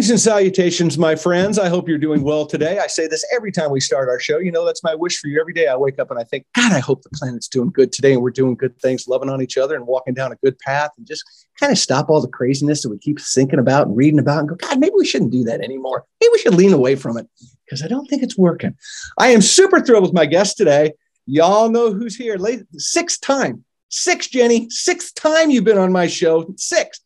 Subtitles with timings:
[0.00, 1.58] Greetings and salutations, my friends.
[1.58, 2.78] I hope you're doing well today.
[2.78, 4.38] I say this every time we start our show.
[4.38, 5.66] You know, that's my wish for you every day.
[5.66, 8.22] I wake up and I think, God, I hope the planet's doing good today and
[8.22, 11.06] we're doing good things, loving on each other and walking down a good path and
[11.06, 11.22] just
[11.58, 14.48] kind of stop all the craziness that we keep thinking about and reading about and
[14.48, 16.06] go, God, maybe we shouldn't do that anymore.
[16.18, 17.28] Maybe we should lean away from it
[17.66, 18.74] because I don't think it's working.
[19.18, 20.94] I am super thrilled with my guest today.
[21.26, 22.38] Y'all know who's here.
[22.78, 26.54] Sixth time, six, Jenny, sixth time you've been on my show.
[26.56, 27.00] Six.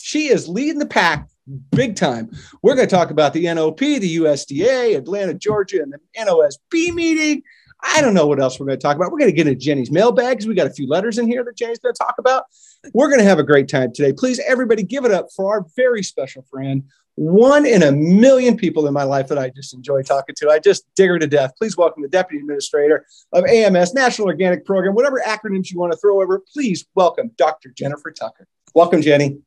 [0.00, 1.28] She is leading the pack
[1.70, 2.30] big time.
[2.62, 7.42] We're going to talk about the NOP, the USDA, Atlanta, Georgia, and the NOSB meeting.
[7.82, 9.12] I don't know what else we're going to talk about.
[9.12, 11.44] We're going to get into Jenny's mailbag because We got a few letters in here
[11.44, 12.44] that Jenny's going to talk about.
[12.92, 14.12] We're going to have a great time today.
[14.12, 16.84] Please, everybody, give it up for our very special friend,
[17.14, 20.50] one in a million people in my life that I just enjoy talking to.
[20.50, 21.52] I just dig her to death.
[21.56, 25.98] Please welcome the Deputy Administrator of AMS, National Organic Program, whatever acronyms you want to
[25.98, 26.42] throw over.
[26.52, 27.70] Please welcome Dr.
[27.70, 28.46] Jennifer Tucker.
[28.74, 29.38] Welcome, Jenny.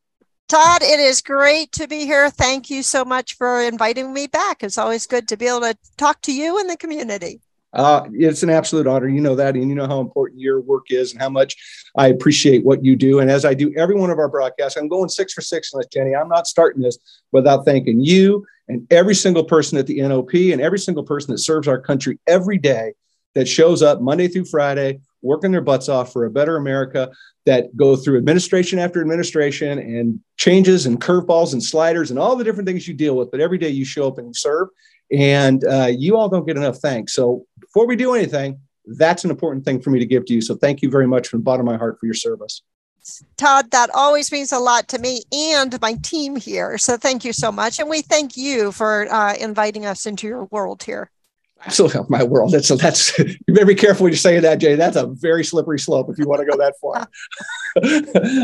[0.52, 2.30] Todd, it is great to be here.
[2.30, 4.64] Thank you so much for inviting me back.
[4.64, 7.40] It's always good to be able to talk to you and the community.
[7.72, 9.08] Uh, it's an absolute honor.
[9.08, 11.56] You know that, and you know how important your work is and how much
[11.96, 13.20] I appreciate what you do.
[13.20, 15.80] And as I do every one of our broadcasts, I'm going six for six on
[15.80, 16.14] this, Jenny.
[16.14, 16.98] I'm not starting this
[17.32, 21.38] without thanking you and every single person at the NOP and every single person that
[21.38, 22.92] serves our country every day
[23.36, 27.12] that shows up Monday through Friday, working their butts off for a better America
[27.46, 32.44] that go through administration after administration and changes and curveballs and sliders and all the
[32.44, 33.32] different things you deal with.
[33.32, 34.70] But every day you show up and you serve,
[35.12, 37.14] and uh, you all don't get enough thanks.
[37.14, 40.42] So before we do anything, that's an important thing for me to give to you.
[40.42, 42.62] So thank you very much from the bottom of my heart for your service.
[43.36, 46.78] Todd, that always means a lot to me and my team here.
[46.78, 47.80] So thank you so much.
[47.80, 51.10] And we thank you for uh, inviting us into your world here
[51.66, 52.52] absolutely my world.
[52.52, 54.76] That's that's you better be careful when you say that, Jay.
[54.76, 57.08] That's a very slippery slope if you want to go that far.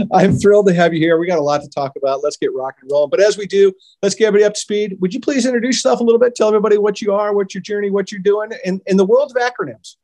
[0.14, 1.18] I'm thrilled to have you here.
[1.18, 2.24] We got a lot to talk about.
[2.24, 3.08] Let's get rock and roll.
[3.08, 4.98] But as we do, let's get everybody up to speed.
[5.00, 6.36] Would you please introduce yourself a little bit?
[6.36, 9.32] Tell everybody what you are, what your journey, what you're doing in, in the world
[9.36, 9.96] of acronyms.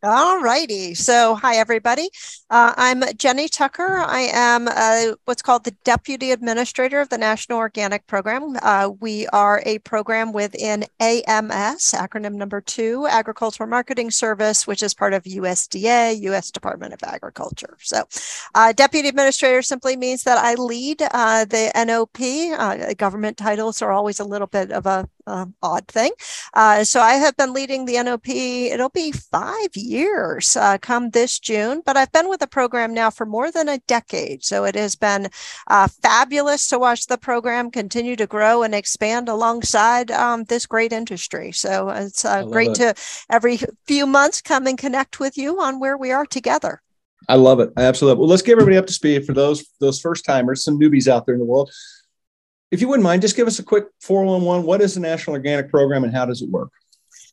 [0.00, 0.94] All righty.
[0.94, 2.08] So, hi, everybody.
[2.50, 4.04] Uh, I'm Jenny Tucker.
[4.06, 8.56] I am uh, what's called the Deputy Administrator of the National Organic Program.
[8.62, 14.94] Uh, we are a program within AMS, acronym number two, Agricultural Marketing Service, which is
[14.94, 16.52] part of USDA, U.S.
[16.52, 17.76] Department of Agriculture.
[17.80, 18.04] So,
[18.54, 22.20] uh, Deputy Administrator simply means that I lead uh, the NOP.
[22.56, 25.08] Uh, government titles are always a little bit of a
[25.62, 26.12] odd thing.
[26.84, 31.82] so, I have been leading the NOP, it'll be five years uh, come this June,
[31.84, 34.44] but I've been with the program now for more than a decade.
[34.44, 35.28] So it has been
[35.66, 40.92] uh, fabulous to watch the program continue to grow and expand alongside um, this great
[40.92, 41.52] industry.
[41.52, 42.74] So it's uh, great it.
[42.76, 42.94] to
[43.30, 46.82] every few months come and connect with you on where we are together.
[47.28, 47.70] I love it.
[47.76, 48.20] I absolutely.
[48.20, 51.26] Well, let's get everybody up to speed for those those first timers, some newbies out
[51.26, 51.70] there in the world.
[52.70, 54.66] If you wouldn't mind, just give us a quick 411.
[54.66, 56.70] What is the National Organic Program and how does it work?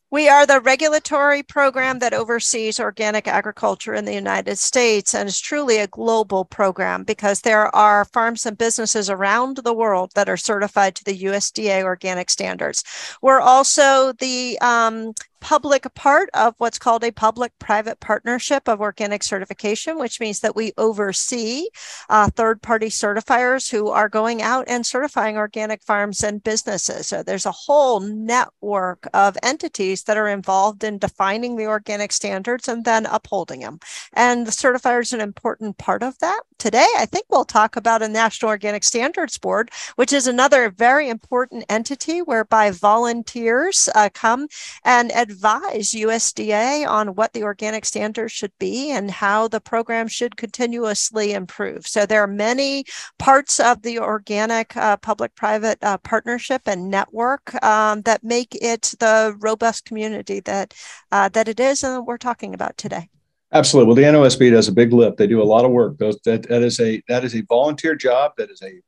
[0.08, 5.40] We are the regulatory program that oversees organic agriculture in the United States and is
[5.40, 10.36] truly a global program because there are farms and businesses around the world that are
[10.36, 12.84] certified to the USDA organic standards.
[13.20, 19.22] We're also the um, public part of what's called a public private partnership of organic
[19.22, 21.68] certification, which means that we oversee
[22.08, 27.06] uh, third party certifiers who are going out and certifying organic farms and businesses.
[27.06, 32.68] So there's a whole network of entities that are involved in defining the organic standards
[32.68, 33.78] and then upholding them.
[34.12, 36.42] And the certifier is an important part of that.
[36.58, 41.08] Today, I think we'll talk about a National Organic Standards Board, which is another very
[41.08, 44.48] important entity whereby volunteers uh, come
[44.84, 50.06] and advise advise USDA on what the organic standards should be and how the program
[50.08, 51.86] should continuously improve.
[51.86, 52.84] So there are many
[53.18, 59.36] parts of the organic uh, public-private uh, partnership and network um, that make it the
[59.40, 60.74] robust community that
[61.10, 63.08] uh, that it is and that we're talking about today.
[63.52, 63.86] Absolutely.
[63.86, 65.18] Well, the NOSB does a big lift.
[65.18, 65.98] They do a lot of work.
[65.98, 68.32] That, that is a that is a volunteer job.
[68.36, 68.80] That is a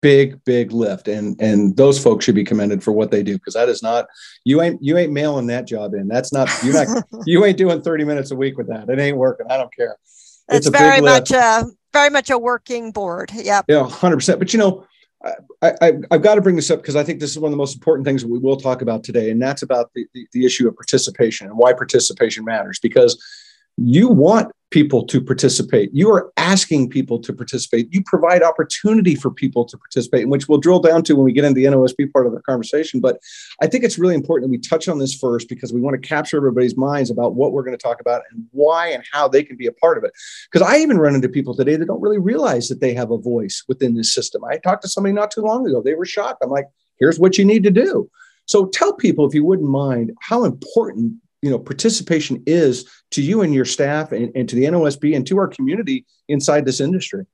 [0.00, 1.08] big big lift.
[1.08, 4.06] And and those folks should be commended for what they do because that is not
[4.44, 6.08] you ain't you ain't mailing that job in.
[6.08, 8.88] That's not you're not you ain't doing 30 minutes a week with that.
[8.88, 9.46] It ain't working.
[9.50, 9.96] I don't care.
[10.48, 13.30] It's, it's very much a very much a working board.
[13.34, 14.86] Yeah yeah 100% but you know
[15.62, 17.52] I, I, have got to bring this up because I think this is one of
[17.52, 20.46] the most important things we will talk about today, and that's about the, the, the
[20.46, 22.78] issue of participation and why participation matters.
[22.78, 23.22] Because
[23.76, 25.90] you want people to participate.
[25.92, 27.92] You are asking people to participate.
[27.92, 31.44] You provide opportunity for people to participate, which we'll drill down to when we get
[31.44, 33.00] into the NOSB part of the conversation.
[33.00, 33.18] But
[33.60, 36.08] I think it's really important that we touch on this first because we want to
[36.08, 39.42] capture everybody's minds about what we're going to talk about and why and how they
[39.42, 40.12] can be a part of it.
[40.50, 43.18] Because I even run into people today that don't really realize that they have a
[43.18, 44.44] voice within this system.
[44.44, 45.82] I talked to somebody not too long ago.
[45.82, 46.42] They were shocked.
[46.42, 46.66] I'm like,
[47.00, 48.08] here's what you need to do.
[48.46, 53.42] So tell people, if you wouldn't mind, how important you know participation is to you
[53.42, 57.26] and your staff and, and to the NOSB and to our community inside this industry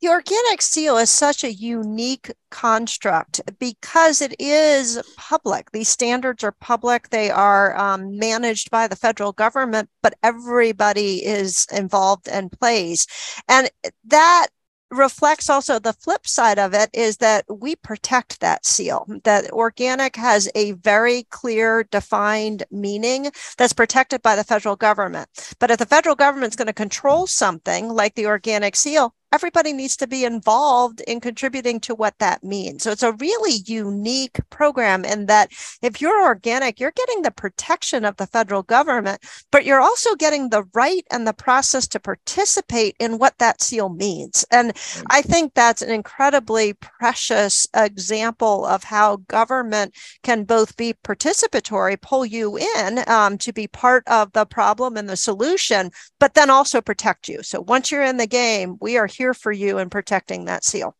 [0.00, 5.72] the organic seal is such a unique construct because it is public.
[5.72, 7.10] These standards are public.
[7.10, 13.06] They are um, managed by the federal government, but everybody is involved and plays.
[13.46, 13.70] And
[14.06, 14.46] that
[14.90, 20.16] reflects also the flip side of it is that we protect that seal that organic
[20.16, 25.28] has a very clear defined meaning that's protected by the federal government.
[25.58, 29.72] But if the federal government is going to control something like the organic seal everybody
[29.72, 32.82] needs to be involved in contributing to what that means.
[32.82, 38.04] So it's a really unique program in that if you're organic, you're getting the protection
[38.04, 42.96] of the federal government, but you're also getting the right and the process to participate
[42.98, 44.44] in what that seal means.
[44.50, 44.72] And
[45.08, 52.26] I think that's an incredibly precious example of how government can both be participatory, pull
[52.26, 56.80] you in um, to be part of the problem and the solution, but then also
[56.80, 57.42] protect you.
[57.42, 60.96] So once you're in the game, we are here for you in protecting that seal.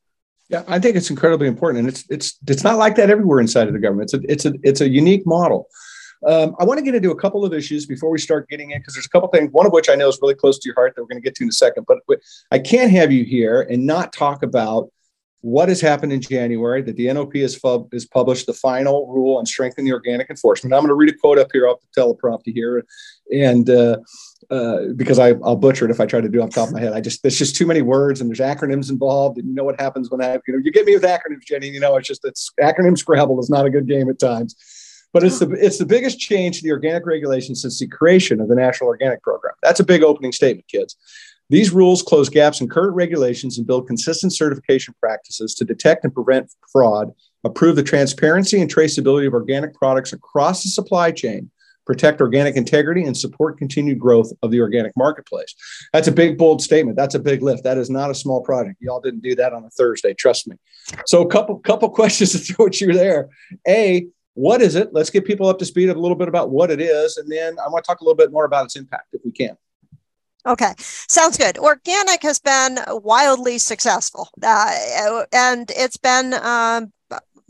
[0.50, 3.67] Yeah, I think it's incredibly important, and it's it's it's not like that everywhere inside
[3.67, 4.12] of the government.
[4.12, 5.69] It's a it's a it's a unique model.
[6.26, 8.81] Um, I want to get into a couple of issues before we start getting in
[8.81, 9.49] because there's a couple things.
[9.52, 11.25] One of which I know is really close to your heart that we're going to
[11.25, 11.87] get to in a second.
[11.88, 12.20] But, but
[12.50, 14.90] I can't have you here and not talk about
[15.43, 19.39] what has happened in January that the NOP has, fub, has published the final rule
[19.39, 20.75] on strengthening the organic enforcement.
[20.75, 22.85] I'm going to read a quote up here off the teleprompter here,
[23.33, 23.97] and uh,
[24.51, 26.69] uh, because I, will butcher it if I try to do it off the top
[26.69, 26.93] of my head.
[26.93, 29.81] I just there's just too many words and there's acronyms involved, and you know what
[29.81, 31.69] happens when I you know you get me with acronyms, Jenny.
[31.69, 34.57] You know it's just it's acronym Scrabble is not a good game at times.
[35.13, 38.47] But it's the it's the biggest change to the organic regulation since the creation of
[38.47, 39.55] the National Organic Program.
[39.61, 40.95] That's a big opening statement, kids.
[41.50, 46.14] These rules close gaps in current regulations and build consistent certification practices to detect and
[46.14, 47.12] prevent fraud,
[47.44, 51.50] improve the transparency and traceability of organic products across the supply chain,
[51.87, 55.56] protect organic integrity, and support continued growth of the organic marketplace.
[55.93, 56.97] That's a big, bold statement.
[56.97, 57.64] That's a big lift.
[57.64, 58.76] That is not a small project.
[58.81, 60.55] Y'all didn't do that on a Thursday, trust me.
[61.06, 63.29] So, a couple couple questions to throw at you there.
[63.67, 64.91] A, what is it?
[64.93, 67.58] Let's get people up to speed a little bit about what it is, and then
[67.58, 69.56] I want to talk a little bit more about its impact if we can.
[70.47, 71.59] Okay, sounds good.
[71.59, 76.93] Organic has been wildly successful, uh, and it's been um,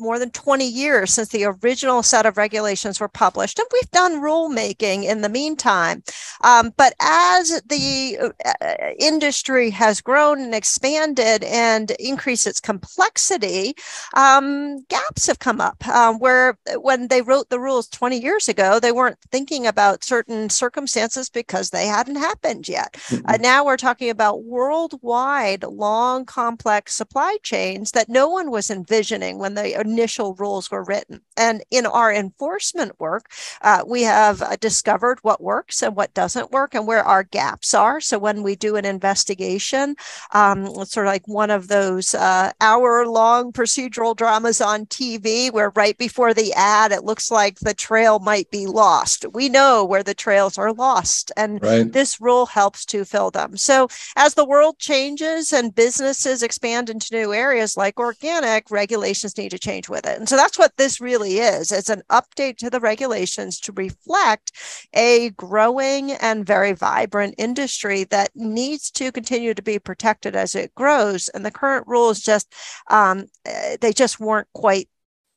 [0.01, 4.21] more than 20 years since the original set of regulations were published, and we've done
[4.21, 6.03] rulemaking in the meantime.
[6.43, 8.67] Um, but as the uh,
[8.99, 13.75] industry has grown and expanded and increased its complexity,
[14.15, 18.81] um, gaps have come up um, where when they wrote the rules 20 years ago,
[18.81, 22.95] they weren't thinking about certain circumstances because they hadn't happened yet.
[22.95, 23.27] Mm-hmm.
[23.27, 29.39] Uh, now we're talking about worldwide, long, complex supply chains that no one was envisioning
[29.39, 31.21] when they initial rules were written.
[31.37, 33.31] And in our enforcement work,
[33.63, 37.75] uh, we have uh, discovered what works and what doesn't work and where our gaps
[37.75, 38.01] are.
[38.01, 39.97] So when we do an investigation,
[40.33, 45.51] um, it's sort of like one of those uh, hour long procedural dramas on TV
[45.53, 49.27] where right before the ad, it looks like the trail might be lost.
[49.33, 51.91] We know where the trails are lost, and right.
[51.93, 53.57] this rule helps to fill them.
[53.57, 59.51] So as the world changes and businesses expand into new areas like organic, regulations need
[59.51, 60.19] to change change with it.
[60.19, 61.73] And so that's what this really is.
[61.73, 64.53] It's an update to the regulations to reflect
[64.95, 70.75] a growing and very vibrant industry that needs to continue to be protected as it
[70.75, 71.29] grows.
[71.29, 72.53] And the current rules just,
[72.89, 74.89] um, eh, they just weren't quite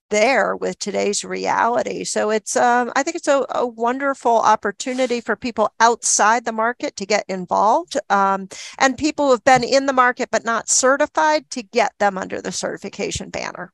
[0.09, 2.03] there with today's reality.
[2.03, 6.95] So it's, um, I think it's a, a, wonderful opportunity for people outside the market
[6.97, 8.47] to get involved um,
[8.77, 12.41] and people who have been in the market but not certified to get them under
[12.41, 13.73] the certification banner.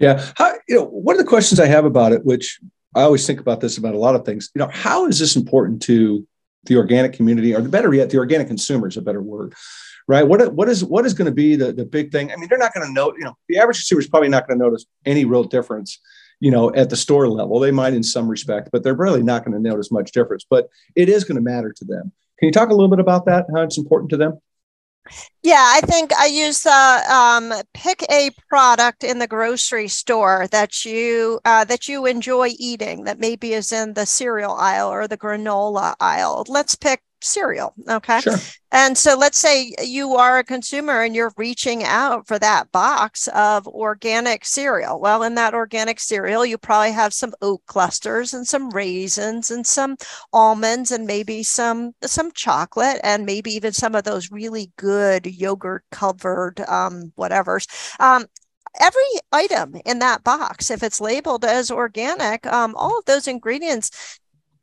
[0.00, 0.26] Yeah.
[0.34, 2.58] How, you know, one of the questions I have about it, which
[2.96, 5.36] I always think about this about a lot of things, you know, how is this
[5.36, 6.26] important to
[6.64, 9.54] the organic community or the better yet, the organic consumer is a better word,
[10.08, 10.26] right?
[10.26, 12.32] What, what is, what is going to be the, the big thing?
[12.32, 14.48] I mean, they're not going to know, you know, the average consumer is probably not
[14.48, 16.00] going to notice any real difference,
[16.40, 17.60] you know, at the store level.
[17.60, 20.68] They might in some respect, but they're really not going to notice much difference, but
[20.96, 22.12] it is going to matter to them.
[22.38, 24.40] Can you talk a little bit about that, how it's important to them?
[25.42, 30.84] Yeah, I think I use uh, um, pick a product in the grocery store that
[30.84, 35.16] you uh, that you enjoy eating that maybe is in the cereal aisle or the
[35.18, 36.44] granola aisle.
[36.48, 37.74] Let's pick cereal.
[37.88, 38.20] Okay.
[38.20, 38.36] Sure.
[38.72, 43.28] And so let's say you are a consumer and you're reaching out for that box
[43.28, 45.00] of organic cereal.
[45.00, 49.66] Well, in that organic cereal, you probably have some oat clusters and some raisins and
[49.66, 49.96] some
[50.32, 55.84] almonds and maybe some some chocolate and maybe even some of those really good yogurt
[55.90, 57.66] covered um, whatever's.
[57.98, 58.26] Um,
[58.78, 64.19] every item in that box, if it's labeled as organic, um, all of those ingredients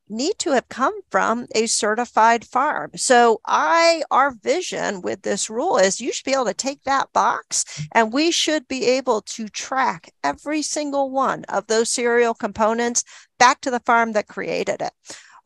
[0.10, 2.92] need to have come from a certified farm.
[2.96, 7.12] So I our vision with this rule is you should be able to take that
[7.14, 13.04] box and we should be able to track every single one of those cereal components
[13.40, 14.92] back to the farm that created it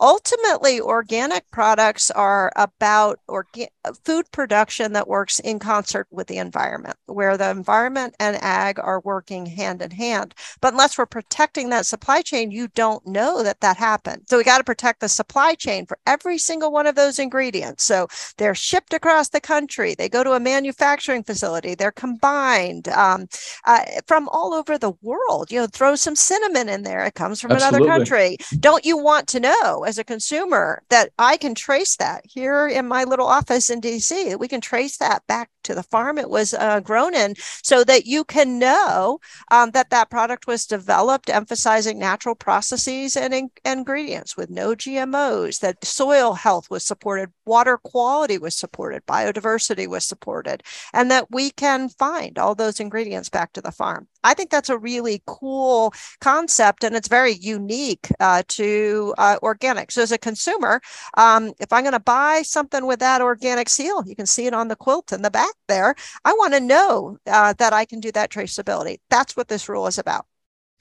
[0.02, 3.68] ultimately organic products are about orga-
[4.04, 9.00] food production that works in concert with the environment where the environment and ag are
[9.02, 10.34] working hand in hand.
[10.60, 14.24] But unless we're protecting that supply chain you don't know that that happened.
[14.28, 17.86] So we got to protect the supply chain for every single one of those ingredients.
[17.86, 19.94] So they're shipped across the country.
[19.94, 21.76] They go to a manufacturing facility.
[21.76, 23.28] They're combined um,
[23.66, 25.52] uh, from all over the world.
[25.52, 27.06] You know throw some cinnamon in there.
[27.06, 27.88] It comes from Absolutely.
[27.88, 28.38] another country.
[28.60, 32.88] Don't you want to know as a consumer that I can trace that here in
[32.88, 34.40] my little office in DC.
[34.40, 38.06] We can trace that back to the farm it was uh, grown in so that
[38.06, 39.20] you can know
[39.52, 45.60] um, that that product was developed emphasizing natural processes and in- ingredients with no GMOs,
[45.60, 50.64] that soil health was supported, water quality was supported, biodiversity was supported,
[50.94, 54.08] and that we can find all those ingredients back to the farm.
[54.24, 59.92] I think that's a really cool concept and it's very unique uh, to uh, organic.
[59.92, 60.82] So, as a consumer,
[61.18, 64.54] um, if I'm going to buy something with that organic seal, you can see it
[64.54, 65.96] on the quilt in the back there.
[66.26, 69.00] I want to know uh, that I can do that traceability.
[69.10, 70.26] That's what this rule is about.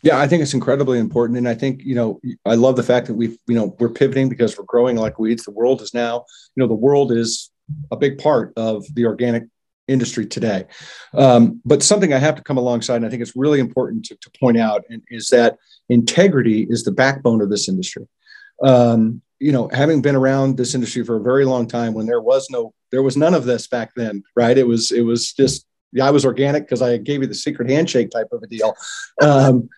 [0.02, 3.06] Yeah, I think it's incredibly important, and I think you know I love the fact
[3.08, 5.44] that we've you know we're pivoting because we're growing like weeds.
[5.44, 6.24] The world is now
[6.56, 7.50] you know the world is
[7.90, 9.44] a big part of the organic
[9.88, 10.64] industry today.
[11.12, 14.16] Um, but something I have to come alongside, and I think it's really important to,
[14.16, 15.58] to point out, is that
[15.88, 18.06] integrity is the backbone of this industry.
[18.62, 22.20] Um, you know, having been around this industry for a very long time, when there
[22.20, 24.56] was no, there was none of this back then, right?
[24.56, 27.68] It was, it was just yeah, I was organic because I gave you the secret
[27.68, 28.74] handshake type of a deal.
[29.20, 29.68] Um,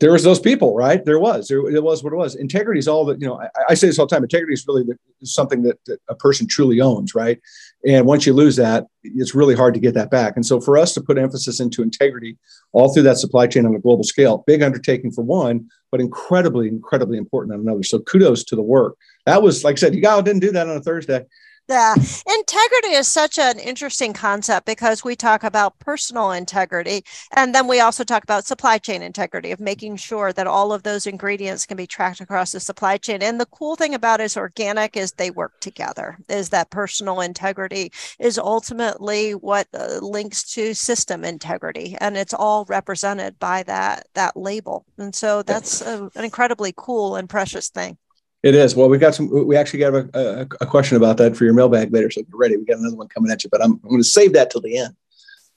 [0.00, 1.04] there was those people, right?
[1.04, 2.34] There was, there, it was what it was.
[2.34, 4.22] Integrity is all that, you know, I, I say this all the time.
[4.22, 7.40] Integrity is really the, something that, that, a person truly owns, right?
[7.86, 10.34] And once you lose that, it's really hard to get that back.
[10.36, 12.36] And so for us to put emphasis into integrity
[12.72, 16.68] all through that supply chain on a global scale, big undertaking for one, but incredibly,
[16.68, 17.84] incredibly important on another.
[17.84, 18.96] So kudos to the work.
[19.24, 21.24] That was, like I said, you guys didn't do that on a Thursday.
[21.66, 21.94] Yeah.
[21.94, 27.04] Integrity is such an interesting concept because we talk about personal integrity
[27.34, 30.82] and then we also talk about supply chain integrity of making sure that all of
[30.82, 33.22] those ingredients can be tracked across the supply chain.
[33.22, 36.18] And the cool thing about is organic is they work together.
[36.28, 42.66] Is that personal integrity is ultimately what uh, links to system integrity and it's all
[42.66, 44.84] represented by that that label.
[44.98, 47.96] And so that's a, an incredibly cool and precious thing.
[48.44, 48.76] It is.
[48.76, 49.30] Well, we got some.
[49.46, 52.30] We actually got a, a, a, question about that for your mailbag later, so get
[52.34, 52.58] ready.
[52.58, 54.60] We got another one coming at you, but I'm, I'm going to save that till
[54.60, 54.94] the end.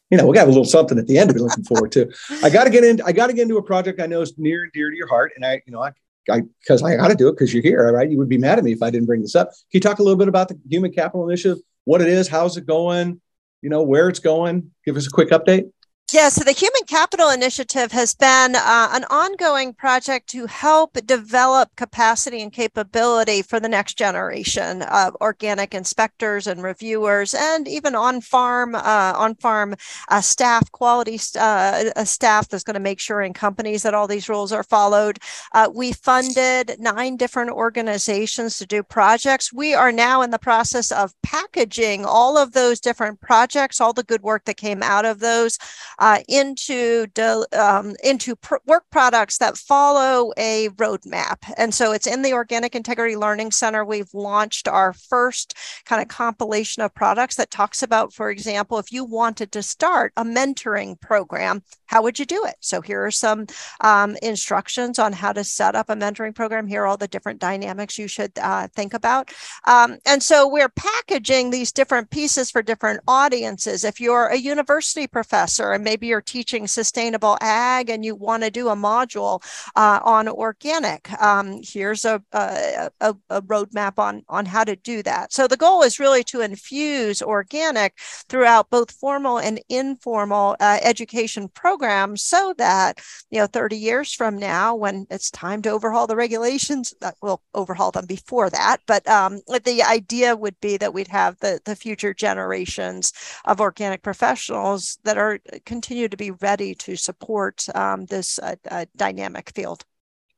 [0.10, 2.10] You know, we got a little something at the end to be looking forward to.
[2.42, 3.02] I got to get in.
[3.02, 5.10] I got to get into a project I know is near and dear to your
[5.10, 5.92] heart, and I, you know, I,
[6.32, 8.10] I because I, got to do it because you're here, right?
[8.10, 9.50] You would be mad at me if I didn't bring this up.
[9.50, 11.58] Can you talk a little bit about the Human Capital Initiative?
[11.84, 13.20] What it is, how's it going?
[13.62, 14.72] You know, where it's going?
[14.86, 15.72] Give us a quick update.
[16.14, 21.76] Yeah, so the Human Capital Initiative has been uh, an ongoing project to help develop
[21.76, 28.74] capacity and capability for the next generation of organic inspectors and reviewers, and even on-farm
[28.74, 29.76] uh, on-farm
[30.08, 34.30] uh, staff, quality uh, staff that's going to make sure in companies that all these
[34.30, 35.20] rules are followed.
[35.52, 39.52] Uh, we funded nine different organizations to do projects.
[39.52, 44.04] We are now in the process of packaging all of those different projects, all the
[44.04, 45.60] good work that came out of those
[46.00, 47.08] uh, into
[47.54, 51.38] um, into pr- work products that follow a roadmap.
[51.58, 53.84] And so it's in the Organic Integrity Learning Center.
[53.84, 58.92] We've launched our first kind of compilation of products that talks about, for example, if
[58.92, 62.56] you wanted to start a mentoring program, how would you do it?
[62.60, 63.48] So here are some
[63.82, 66.68] um, instructions on how to set up a mentoring program.
[66.68, 69.32] Here are all the different dynamics you should uh, think about.
[69.66, 73.84] Um, and so we're packaging these different pieces for different audiences.
[73.84, 78.52] If you're a university professor and maybe you're teaching sustainable ag and you want to
[78.52, 79.42] do a module
[79.78, 82.92] uh, on organic, um, here's a, a,
[83.30, 85.32] a, roadmap on, on how to do that.
[85.32, 87.94] So the goal is really to infuse organic
[88.28, 93.00] throughout both formal and informal uh, education programs so that,
[93.32, 97.42] you know, 30 years from now, when it's time to overhaul the regulations, that we'll
[97.54, 98.78] overhaul them before that.
[98.88, 103.14] But um, the idea would be that we'd have the, the future generations
[103.46, 105.40] of organic professionals that are
[105.78, 109.86] continue to be ready to support um, this uh, uh, dynamic field.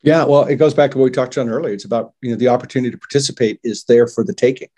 [0.01, 1.73] Yeah, well, it goes back to what we talked on earlier.
[1.73, 4.69] It's about you know the opportunity to participate is there for the taking.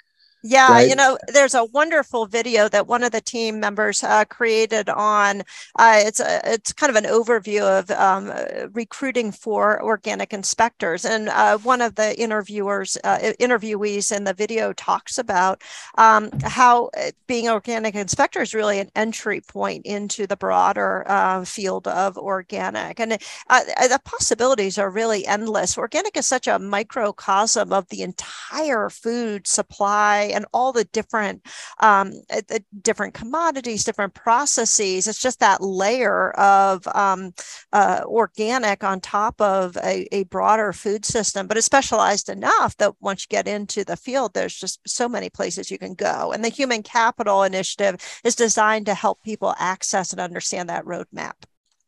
[0.43, 0.89] Yeah, right?
[0.89, 5.43] you know, there's a wonderful video that one of the team members uh, created on.
[5.77, 8.33] Uh, it's a, it's kind of an overview of um,
[8.73, 14.73] recruiting for organic inspectors, and uh, one of the interviewers uh, interviewees in the video
[14.73, 15.61] talks about
[15.99, 21.45] um, how uh, being organic inspector is really an entry point into the broader uh,
[21.45, 25.77] field of organic, and the possibilities are really endless.
[25.77, 31.45] Organic is such a microcosm of the entire food supply and all the different
[31.79, 35.07] um, uh, the different commodities, different processes.
[35.07, 37.33] It's just that layer of um,
[37.73, 42.93] uh, organic on top of a, a broader food system, but it's specialized enough that
[43.01, 46.31] once you get into the field, there's just so many places you can go.
[46.31, 51.33] And the Human Capital Initiative is designed to help people access and understand that roadmap.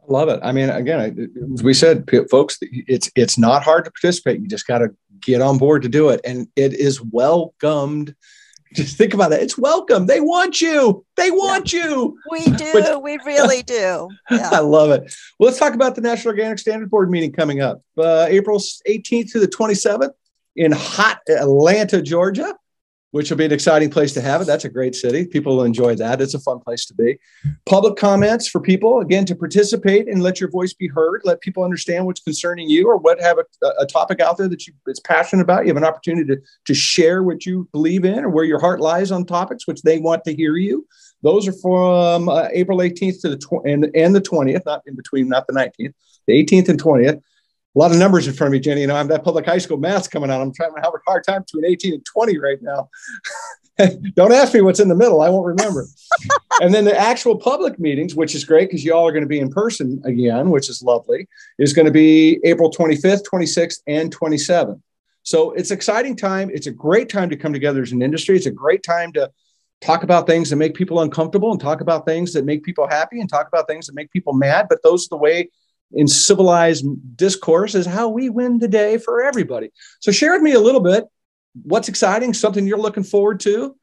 [0.02, 0.40] I love it.
[0.44, 4.42] I mean, again, as we said, folks, it's it's not hard to participate.
[4.42, 4.90] You just got to
[5.24, 8.16] get on board to do it, and it is welcomed
[8.76, 9.42] just think about that.
[9.42, 10.08] It's welcome.
[10.08, 11.06] They want you.
[11.16, 11.86] They want yeah.
[11.86, 12.18] you.
[12.32, 13.00] We do.
[13.00, 14.10] we really do.
[14.32, 14.50] Yeah.
[14.52, 15.14] I love it.
[15.38, 19.32] Well, let's talk about the National Organic Standard Board meeting coming up uh, April 18th
[19.34, 20.12] to the 27th
[20.56, 22.56] in hot Atlanta, Georgia
[23.14, 24.46] which will be an exciting place to have it.
[24.46, 25.28] That's a great city.
[25.28, 26.20] People will enjoy that.
[26.20, 27.20] It's a fun place to be.
[27.68, 31.22] Public comments for people, again, to participate and let your voice be heard.
[31.24, 34.66] Let people understand what's concerning you or what have a, a topic out there that
[34.66, 35.66] you is passionate about.
[35.66, 38.82] You have an opportunity to, to share what you believe in or where your heart
[38.82, 40.88] lies on topics which they want to hear you.
[41.22, 44.96] Those are from uh, April 18th to the tw- and, and the 20th, not in
[44.96, 45.94] between, not the 19th,
[46.26, 47.22] the 18th and 20th
[47.76, 48.82] a lot of numbers in front of me, Jenny.
[48.82, 50.42] You know, I'm that public high school math's coming out.
[50.42, 52.90] I'm trying to have a hard time between 18 and 20 right now.
[54.16, 55.22] Don't ask me what's in the middle.
[55.22, 55.88] I won't remember.
[56.62, 59.28] and then the actual public meetings, which is great because you all are going to
[59.28, 61.28] be in person again, which is lovely,
[61.58, 64.80] is going to be April 25th, 26th, and 27th.
[65.24, 66.52] So it's exciting time.
[66.54, 68.36] It's a great time to come together as an industry.
[68.36, 69.32] It's a great time to
[69.82, 73.20] talk about things that make people uncomfortable and talk about things that make people happy
[73.20, 74.68] and talk about things that make people mad.
[74.70, 75.50] But those are the way
[75.94, 79.72] in civilized discourse is how we win the day for everybody.
[80.00, 81.06] So share with me a little bit
[81.62, 83.76] what's exciting, something you're looking forward to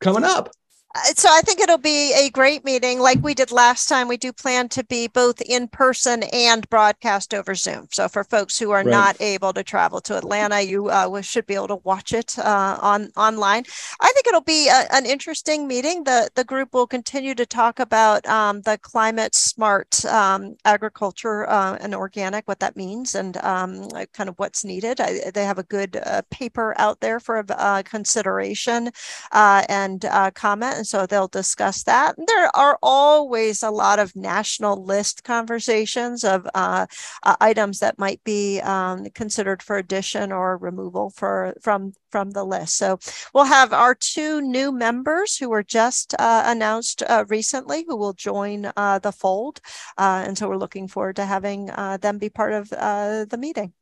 [0.00, 0.50] coming up.
[0.94, 4.06] Uh, so I think it'll be a great meeting like we did last time.
[4.06, 7.88] We do plan to be both in person and broadcast over Zoom.
[7.90, 8.86] So for folks who are right.
[8.86, 12.78] not able to travel to Atlanta, you uh, should be able to watch it uh,
[12.80, 13.64] on online.
[14.00, 16.04] I think it'll be a, an interesting meeting.
[16.04, 21.76] The the group will continue to talk about um, the climate smart um, agriculture uh,
[21.80, 25.00] and organic, what that means, and um, kind of what's needed.
[25.00, 28.90] I, they have a good uh, paper out there for uh, consideration
[29.32, 30.04] and
[30.34, 32.18] comment and so they'll discuss that.
[32.18, 36.84] And there are always a lot of national list conversations of uh,
[37.22, 42.44] uh, items that might be um, considered for addition or removal for from from the
[42.44, 42.76] list.
[42.76, 42.98] So
[43.32, 48.12] we'll have our two new members who were just uh, announced uh, recently who will
[48.12, 49.62] join uh, the fold.
[49.96, 51.66] Uh, and so we're looking forward to having
[52.02, 53.72] them be part of the meeting.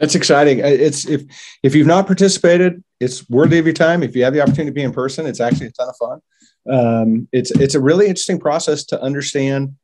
[0.00, 0.58] That's exciting.
[0.58, 1.22] It's if
[1.62, 4.02] if you've not participated, it's worthy of your time.
[4.02, 6.20] If you have the opportunity to be in person, it's actually a ton of fun.
[6.68, 9.76] Um, it's it's a really interesting process to understand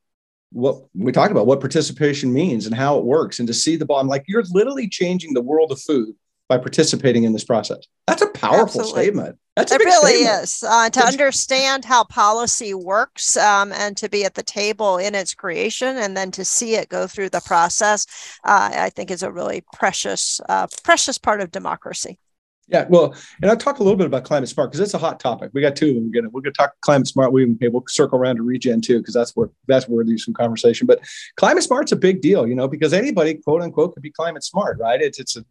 [0.53, 3.87] what we talked about, what participation means and how it works, and to see the
[3.87, 4.09] bottom.
[4.09, 6.15] Like you're literally changing the world of food
[6.49, 7.81] by participating in this process.
[8.07, 9.03] That's a powerful Absolutely.
[9.03, 9.39] statement.
[9.57, 10.43] That's it really statement.
[10.43, 15.15] is uh, to understand how policy works um, and to be at the table in
[15.15, 18.07] its creation and then to see it go through the process.
[18.45, 22.19] Uh, I think is a really precious, uh, precious part of democracy.
[22.69, 25.21] Yeah, well, and I'll talk a little bit about climate smart because it's a hot
[25.21, 25.53] topic.
[25.55, 26.11] We got two of them.
[26.11, 27.33] We're gonna we're gonna talk climate smart.
[27.33, 30.35] We okay, we'll circle around to regen too because that's where that's where there's some
[30.35, 30.87] conversation.
[30.87, 31.01] But
[31.37, 34.79] climate smart's a big deal, you know, because anybody quote unquote could be climate smart,
[34.81, 35.01] right?
[35.01, 35.45] It's it's a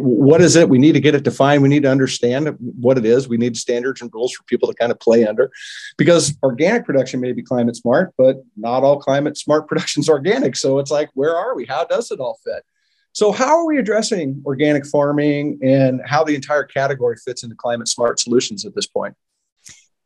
[0.00, 0.68] what is it?
[0.68, 1.62] We need to get it defined.
[1.62, 3.28] We need to understand what it is.
[3.28, 5.50] We need standards and rules for people to kind of play under
[5.96, 10.56] because organic production may be climate smart, but not all climate smart production is organic.
[10.56, 11.66] So it's like, where are we?
[11.66, 12.64] How does it all fit?
[13.12, 17.88] So, how are we addressing organic farming and how the entire category fits into climate
[17.88, 19.14] smart solutions at this point?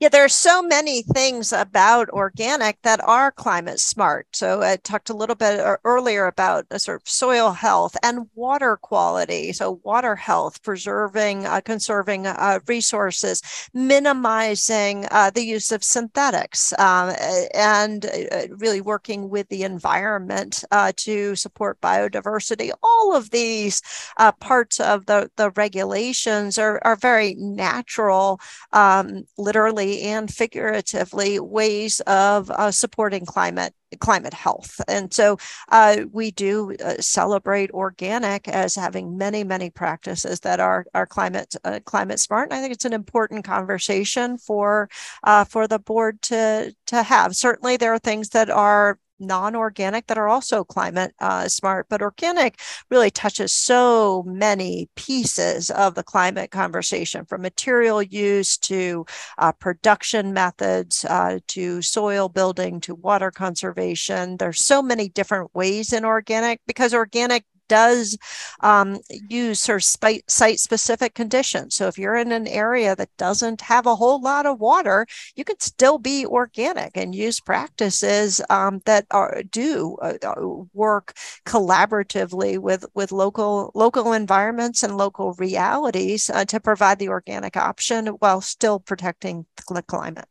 [0.04, 4.26] Yeah, there are so many things about organic that are climate smart.
[4.32, 8.76] So I talked a little bit earlier about a sort of soil health and water
[8.76, 9.54] quality.
[9.54, 13.40] So water health, preserving, uh, conserving uh, resources,
[13.72, 17.14] minimizing uh, the use of synthetics, um,
[17.54, 22.72] and uh, really working with the environment uh, to support biodiversity.
[22.82, 23.80] All of these
[24.18, 28.38] uh, parts of the, the regulations are, are very natural,
[28.74, 34.80] um, literally and figuratively ways of uh, supporting climate climate health.
[34.88, 35.38] And so
[35.70, 41.54] uh, we do uh, celebrate organic as having many, many practices that are, are climate
[41.64, 42.50] uh, climate smart.
[42.50, 44.88] And I think it's an important conversation for
[45.22, 47.36] uh, for the board to to have.
[47.36, 52.60] Certainly, there are things that are non-organic that are also climate uh, smart but organic
[52.90, 59.04] really touches so many pieces of the climate conversation from material use to
[59.38, 64.36] uh, production methods uh, to soil building to water conservation.
[64.36, 68.16] There's so many different ways in organic because organic does
[68.60, 68.98] um,
[69.28, 71.74] use of site specific conditions.
[71.74, 75.44] So if you're in an area that doesn't have a whole lot of water, you
[75.44, 81.14] can still be organic and use practices um, that are, do uh, uh, work
[81.46, 88.06] collaboratively with with local local environments and local realities uh, to provide the organic option
[88.06, 90.26] while still protecting the climate.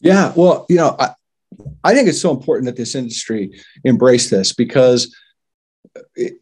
[0.00, 1.14] Yeah, well, you know, I,
[1.84, 5.14] I think it's so important that this industry embrace this because
[6.14, 6.40] it,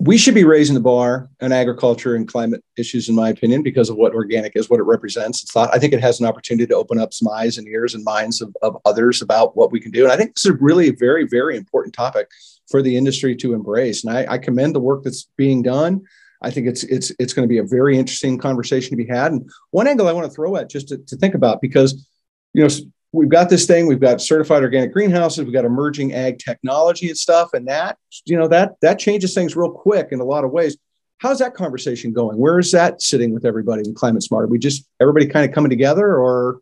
[0.00, 3.88] we should be raising the bar on agriculture and climate issues, in my opinion, because
[3.88, 5.42] of what organic is, what it represents.
[5.42, 7.94] It's not, I think it has an opportunity to open up some eyes and ears
[7.94, 10.04] and minds of, of others about what we can do.
[10.04, 12.28] And I think this is really a very, very important topic
[12.68, 14.04] for the industry to embrace.
[14.04, 16.02] And I, I commend the work that's being done.
[16.42, 19.32] I think it's it's it's going to be a very interesting conversation to be had.
[19.32, 22.06] And one angle I want to throw at just to, to think about because
[22.52, 22.68] you know
[23.16, 27.18] we've got this thing we've got certified organic greenhouses we've got emerging ag technology and
[27.18, 30.50] stuff and that you know that that changes things real quick in a lot of
[30.50, 30.76] ways.
[31.18, 32.36] How's that conversation going?
[32.36, 34.44] Where is that sitting with everybody in climate smart?
[34.44, 36.60] Are we just everybody kind of coming together or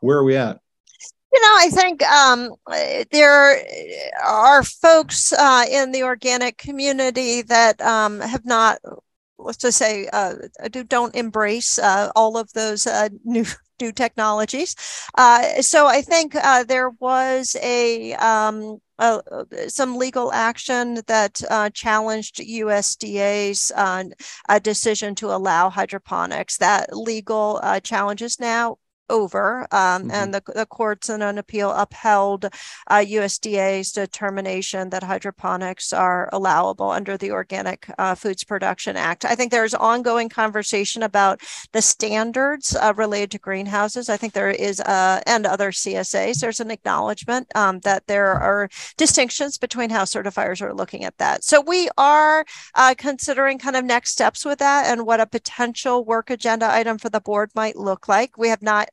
[0.00, 0.60] where are we at?
[1.32, 2.54] You know, I think um,
[3.10, 3.64] there
[4.24, 8.78] are folks uh, in the organic community that um, have not,
[9.38, 10.34] let's just say, uh,
[10.86, 13.44] don't embrace uh, all of those uh, new
[13.80, 14.74] new technologies.
[15.16, 19.20] Uh, so I think uh, there was a um, uh,
[19.66, 26.58] some legal action that uh, challenged USDA's uh, decision to allow hydroponics.
[26.58, 28.78] That legal uh, challenge is now
[29.10, 30.10] over, um, mm-hmm.
[30.10, 32.46] and the, the courts in an appeal upheld
[32.88, 39.24] uh, USDA's determination that hydroponics are allowable under the Organic uh, Foods Production Act.
[39.24, 41.40] I think there's ongoing conversation about
[41.72, 44.08] the standards uh, related to greenhouses.
[44.08, 48.68] I think there is, uh, and other CSAs, there's an acknowledgement um, that there are
[48.96, 51.44] distinctions between how certifiers are looking at that.
[51.44, 56.04] So we are uh, considering kind of next steps with that and what a potential
[56.04, 58.38] work agenda item for the board might look like.
[58.38, 58.88] We have not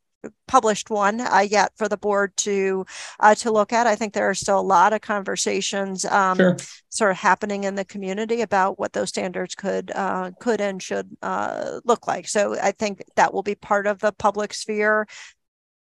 [0.48, 2.86] published one uh, yet for the board to
[3.20, 3.88] uh, to look at.
[3.88, 6.58] I think there are still a lot of conversations um, sure.
[6.90, 11.16] sort of happening in the community about what those standards could uh, could and should
[11.22, 12.28] uh, look like.
[12.28, 15.08] So I think that will be part of the public sphere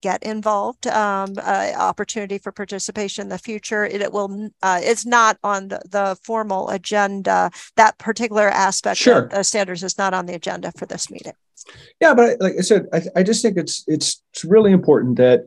[0.02, 5.04] get involved um, uh, opportunity for participation in the future it, it will uh, it's
[5.04, 9.24] not on the, the, formal agenda that particular aspect sure.
[9.24, 11.34] of the standards is not on the agenda for this meeting
[12.00, 15.46] yeah, but like I said, I, I just think it's it's it's really important that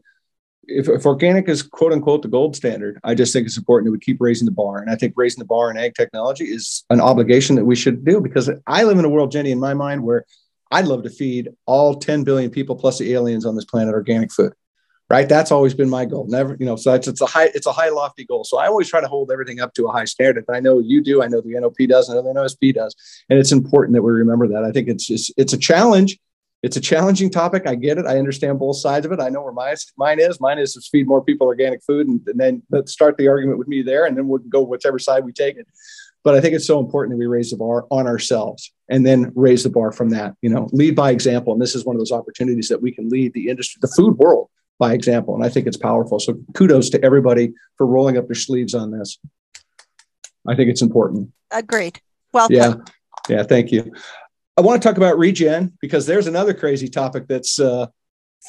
[0.65, 3.91] if, if organic is quote unquote the gold standard, I just think it's important that
[3.91, 4.79] we keep raising the bar.
[4.79, 8.05] And I think raising the bar in ag technology is an obligation that we should
[8.05, 10.25] do because I live in a world, Jenny, in my mind, where
[10.71, 14.31] I'd love to feed all 10 billion people plus the aliens on this planet organic
[14.31, 14.53] food
[15.13, 15.29] right?
[15.29, 16.25] That's always been my goal.
[16.27, 18.43] Never, you know, so it's, it's a high, it's a high lofty goal.
[18.43, 20.43] So I always try to hold everything up to a high standard.
[20.51, 21.21] I know you do.
[21.21, 22.09] I know the NOP does.
[22.09, 22.95] I know the NOSB does.
[23.29, 24.63] And it's important that we remember that.
[24.63, 26.17] I think it's just, it's a challenge.
[26.63, 27.67] It's a challenging topic.
[27.67, 28.07] I get it.
[28.07, 29.19] I understand both sides of it.
[29.19, 30.41] I know where my mine is.
[30.41, 33.59] Mine is to feed more people organic food, and, and then let's start the argument
[33.59, 35.67] with me there, and then we'll go whichever side we take it.
[36.23, 39.33] But I think it's so important that we raise the bar on ourselves and then
[39.35, 40.35] raise the bar from that.
[40.41, 43.09] You know, lead by example, and this is one of those opportunities that we can
[43.09, 44.49] lead the industry, the food world,
[44.83, 45.33] by example.
[45.33, 46.19] And I think it's powerful.
[46.19, 49.17] So kudos to everybody for rolling up their sleeves on this.
[50.45, 51.31] I think it's important.
[51.51, 52.01] Agreed.
[52.33, 52.73] Well, yeah,
[53.29, 53.43] yeah.
[53.43, 53.93] Thank you.
[54.57, 57.87] I want to talk about regen because there's another crazy topic that's uh,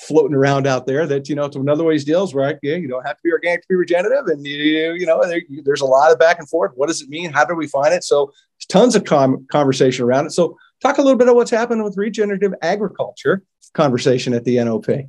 [0.08, 3.06] floating around out there that you know it's another these deals where yeah, you don't
[3.06, 6.10] have to be organic to be regenerative, and you you know there, there's a lot
[6.10, 6.72] of back and forth.
[6.74, 7.32] What does it mean?
[7.32, 8.02] How do we find it?
[8.02, 8.32] So
[8.68, 10.32] tons of com- conversation around it.
[10.32, 15.06] So talk a little bit of what's happening with regenerative agriculture conversation at the NOP.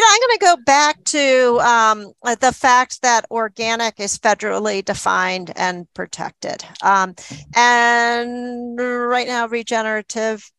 [0.00, 4.82] You know, I'm going to go back to um, the fact that organic is federally
[4.82, 6.64] defined and protected.
[6.82, 7.14] Um,
[7.54, 10.50] and right now, regenerative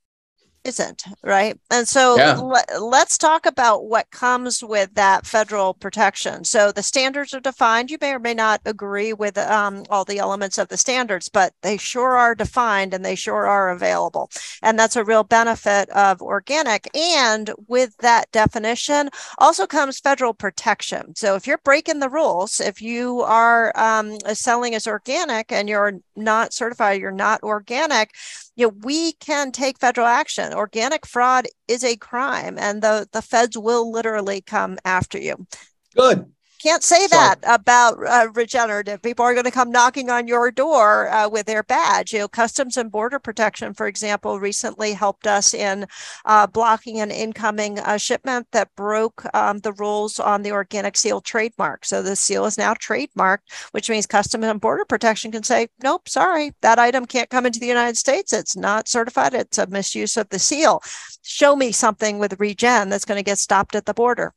[0.63, 1.59] isn't right?
[1.69, 2.35] And so yeah.
[2.79, 6.43] let's talk about what comes with that federal protection.
[6.43, 7.89] So the standards are defined.
[7.89, 11.53] You may or may not agree with um, all the elements of the standards but
[11.61, 14.29] they sure are defined and they sure are available.
[14.61, 16.89] And that's a real benefit of organic.
[16.95, 21.15] And with that definition also comes federal protection.
[21.15, 25.99] So if you're breaking the rules if you are um, selling as organic and you're
[26.15, 28.11] not certified you're not organic
[28.55, 30.50] you know, we can take federal action.
[30.53, 35.47] Organic fraud is a crime, and the, the feds will literally come after you.
[35.95, 36.31] Good.
[36.61, 39.01] Can't say that about uh, regenerative.
[39.01, 42.13] People are going to come knocking on your door uh, with their badge.
[42.13, 45.87] You know, Customs and Border Protection, for example, recently helped us in
[46.25, 51.19] uh, blocking an incoming uh, shipment that broke um, the rules on the organic seal
[51.19, 51.83] trademark.
[51.83, 56.07] So the seal is now trademarked, which means Customs and Border Protection can say, nope,
[56.07, 58.33] sorry, that item can't come into the United States.
[58.33, 59.33] It's not certified.
[59.33, 60.83] It's a misuse of the seal.
[61.23, 64.35] Show me something with regen that's going to get stopped at the border.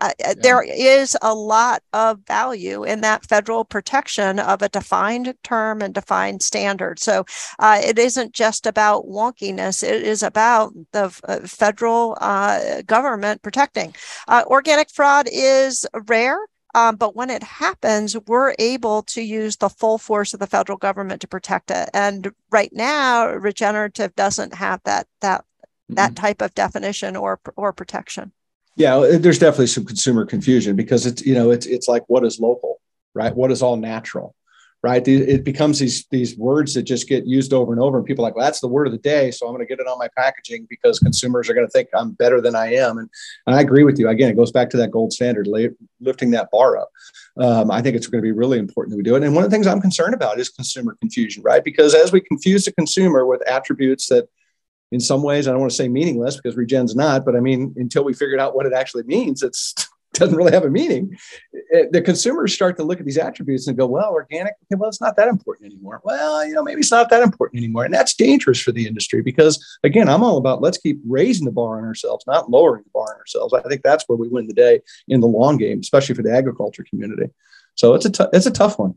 [0.00, 0.34] Uh, yeah.
[0.36, 5.94] There is a lot of value in that federal protection of a defined term and
[5.94, 6.98] defined standard.
[6.98, 7.24] So
[7.58, 13.94] uh, it isn't just about wonkiness, it is about the uh, federal uh, government protecting.
[14.28, 16.38] Uh, organic fraud is rare.
[16.76, 20.76] Um, but when it happens, we're able to use the full force of the federal
[20.76, 21.88] government to protect it.
[21.94, 25.94] And right now, regenerative doesn't have that that mm-hmm.
[25.94, 28.32] that type of definition or or protection.
[28.76, 32.40] Yeah, there's definitely some consumer confusion because it's you know it's it's like what is
[32.40, 32.80] local,
[33.14, 33.34] right?
[33.34, 34.34] What is all natural,
[34.82, 35.06] right?
[35.06, 38.34] It becomes these these words that just get used over and over, and people like,
[38.34, 40.08] well, that's the word of the day, so I'm going to get it on my
[40.16, 43.08] packaging because consumers are going to think I'm better than I am, and,
[43.46, 44.08] and I agree with you.
[44.08, 45.46] Again, it goes back to that gold standard,
[46.00, 46.90] lifting that bar up.
[47.36, 49.22] Um, I think it's going to be really important that we do it.
[49.22, 51.62] And one of the things I'm concerned about is consumer confusion, right?
[51.62, 54.28] Because as we confuse the consumer with attributes that
[54.92, 57.74] in some ways, I don't want to say meaningless because regen's not, but I mean,
[57.76, 59.56] until we figured out what it actually means, it
[60.14, 61.16] doesn't really have a meaning.
[61.52, 64.88] It, the consumers start to look at these attributes and go, well, organic, okay, well,
[64.88, 66.00] it's not that important anymore.
[66.04, 67.84] Well, you know, maybe it's not that important anymore.
[67.84, 71.50] And that's dangerous for the industry because, again, I'm all about let's keep raising the
[71.50, 73.52] bar on ourselves, not lowering the bar on ourselves.
[73.52, 76.34] I think that's where we win the day in the long game, especially for the
[76.34, 77.30] agriculture community.
[77.74, 78.94] So it's a, t- it's a tough one.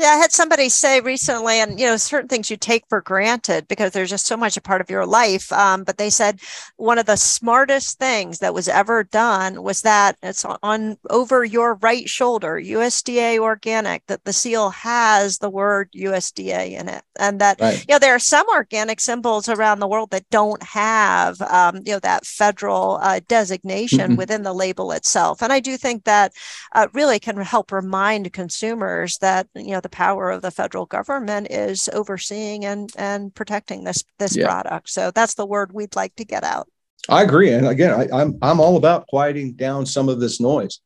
[0.00, 3.68] Yeah, I had somebody say recently, and you know, certain things you take for granted
[3.68, 5.52] because there's just so much a part of your life.
[5.52, 6.40] Um, but they said
[6.78, 11.74] one of the smartest things that was ever done was that it's on over your
[11.74, 17.60] right shoulder, USDA organic, that the seal has the word USDA in it, and that
[17.60, 17.84] right.
[17.86, 21.92] you know there are some organic symbols around the world that don't have um, you
[21.92, 24.16] know that federal uh, designation mm-hmm.
[24.16, 25.42] within the label itself.
[25.42, 26.32] And I do think that
[26.74, 31.48] uh, really can help remind consumers that you know the power of the federal government
[31.50, 34.46] is overseeing and and protecting this this yeah.
[34.46, 34.90] product.
[34.90, 36.68] So that's the word we'd like to get out.
[37.08, 40.38] I agree, and again, I, am I'm, I'm all about quieting down some of this
[40.40, 40.80] noise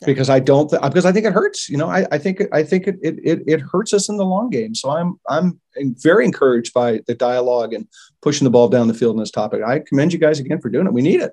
[0.00, 0.06] yeah.
[0.06, 1.68] because I don't th- because I think it hurts.
[1.68, 4.50] You know, I, I think I think it, it it hurts us in the long
[4.50, 4.74] game.
[4.74, 7.86] So I'm I'm very encouraged by the dialogue and
[8.22, 9.62] pushing the ball down the field in this topic.
[9.62, 10.92] I commend you guys again for doing it.
[10.92, 11.32] We need it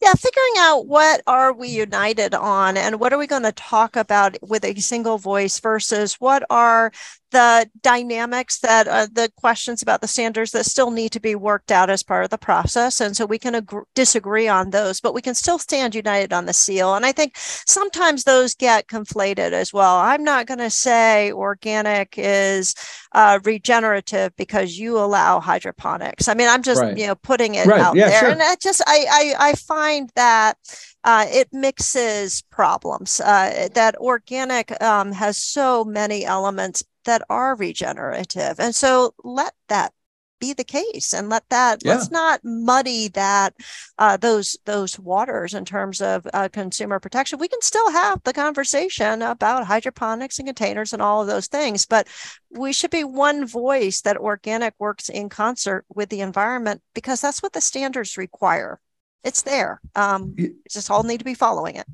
[0.00, 3.96] yeah figuring out what are we united on and what are we going to talk
[3.96, 6.92] about with a single voice versus what are
[7.34, 11.72] the dynamics that uh, the questions about the standards that still need to be worked
[11.72, 13.00] out as part of the process.
[13.00, 16.46] And so we can ag- disagree on those, but we can still stand united on
[16.46, 16.94] the seal.
[16.94, 19.96] And I think sometimes those get conflated as well.
[19.96, 22.76] I'm not going to say organic is
[23.12, 26.28] uh, regenerative because you allow hydroponics.
[26.28, 26.96] I mean, I'm just, right.
[26.96, 27.80] you know, putting it right.
[27.80, 28.20] out yeah, there.
[28.20, 28.30] Sure.
[28.30, 29.83] And I just, I, I, I find
[30.14, 30.56] that
[31.04, 33.20] uh, it mixes problems.
[33.20, 38.58] Uh, that organic um, has so many elements that are regenerative.
[38.58, 39.92] And so let that
[40.40, 41.94] be the case and let that yeah.
[41.94, 43.54] let's not muddy that
[43.98, 48.32] uh, those those waters in terms of uh, consumer protection we can still have the
[48.32, 52.06] conversation about hydroponics and containers and all of those things but
[52.50, 57.42] we should be one voice that organic works in concert with the environment because that's
[57.42, 58.80] what the standards require
[59.24, 60.36] it's there um,
[60.70, 61.86] just all need to be following it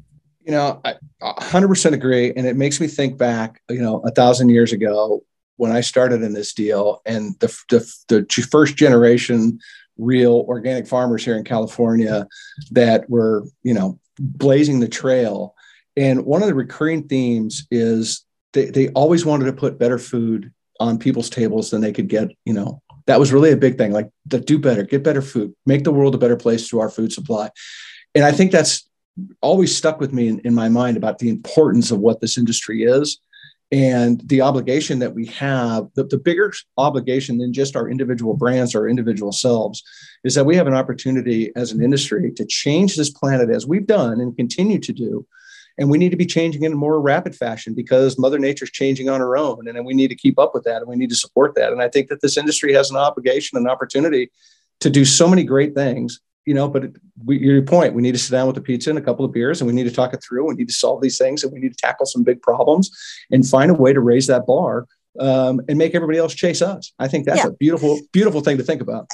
[0.43, 2.33] you know, I 100% agree.
[2.35, 5.23] And it makes me think back, you know, a thousand years ago
[5.57, 9.59] when I started in this deal and the, the, the first generation
[9.99, 12.27] real organic farmers here in California
[12.71, 15.55] that were, you know, blazing the trail.
[15.97, 20.53] And one of the recurring themes is they, they always wanted to put better food
[20.81, 23.91] on people's tables than they could get, you know, that was really a big thing.
[23.91, 27.13] Like, do better, get better food, make the world a better place through our food
[27.13, 27.51] supply.
[28.15, 28.89] And I think that's
[29.43, 32.85] always stuck with me in, in my mind about the importance of what this industry
[32.85, 33.19] is
[33.73, 38.77] and the obligation that we have the, the bigger obligation than just our individual brands
[38.77, 39.83] or individual selves
[40.23, 43.89] is that we have an opportunity as an industry to change this planet as we've
[43.89, 45.27] done and continue to do
[45.79, 49.09] and we need to be changing in a more rapid fashion because mother nature's changing
[49.09, 51.17] on her own and we need to keep up with that and we need to
[51.17, 51.73] support that.
[51.73, 54.31] And i think that this industry has an obligation an opportunity
[54.81, 56.85] to do so many great things you know but
[57.25, 59.33] we, your point we need to sit down with a pizza and a couple of
[59.33, 61.53] beers and we need to talk it through we need to solve these things and
[61.53, 62.91] we need to tackle some big problems
[63.31, 64.87] and find a way to raise that bar
[65.19, 66.93] um, and make everybody else chase us.
[66.99, 67.49] I think that's yeah.
[67.49, 69.09] a beautiful beautiful thing to think about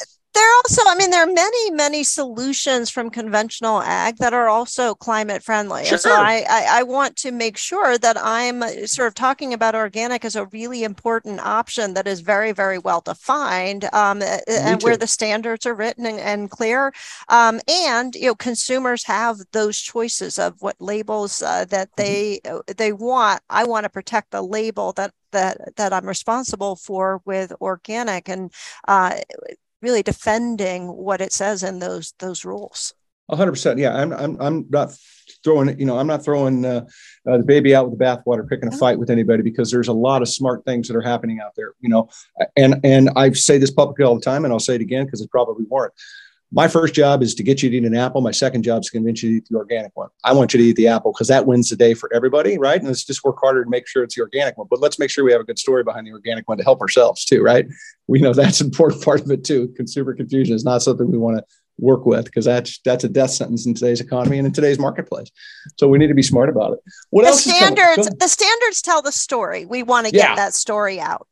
[0.56, 5.42] also, I mean, there are many, many solutions from conventional ag that are also climate
[5.42, 5.84] friendly.
[5.84, 5.98] Sure.
[5.98, 10.24] So I, I, I, want to make sure that I'm sort of talking about organic
[10.24, 15.06] as a really important option that is very, very well defined um, and where the
[15.06, 16.92] standards are written and, and clear.
[17.28, 22.02] Um, and, you know, consumers have those choices of what labels uh, that mm-hmm.
[22.02, 22.72] they, mm-hmm.
[22.76, 23.42] they want.
[23.50, 28.52] I want to protect the label that that that I'm responsible for with organic and
[28.88, 29.16] uh,
[29.87, 32.92] really defending what it says in those those rules.
[33.31, 33.79] hundred percent.
[33.79, 34.92] Yeah, I'm, I'm, I'm not
[35.44, 36.85] throwing, you know, I'm not throwing uh,
[37.29, 39.92] uh, the baby out with the bathwater, picking a fight with anybody because there's a
[39.92, 42.09] lot of smart things that are happening out there, you know,
[42.57, 45.20] and, and I say this publicly all the time and I'll say it again because
[45.20, 45.92] it probably won't
[46.52, 48.20] my first job is to get you to eat an apple.
[48.20, 50.09] My second job is to convince you to eat the organic one.
[50.24, 52.78] I want you to eat the apple because that wins the day for everybody, right?
[52.78, 54.68] And let's just work harder to make sure it's the organic one.
[54.70, 56.80] But let's make sure we have a good story behind the organic one to help
[56.80, 57.66] ourselves too, right?
[58.06, 59.68] We know that's an important part of it too.
[59.76, 61.44] Consumer confusion is not something we want to
[61.78, 65.30] work with because that's that's a death sentence in today's economy and in today's marketplace.
[65.78, 66.78] So we need to be smart about it.
[67.11, 67.44] What the else?
[67.44, 68.09] Standards.
[68.18, 69.66] The standards tell the story.
[69.66, 70.35] We want to get yeah.
[70.37, 71.26] that story out.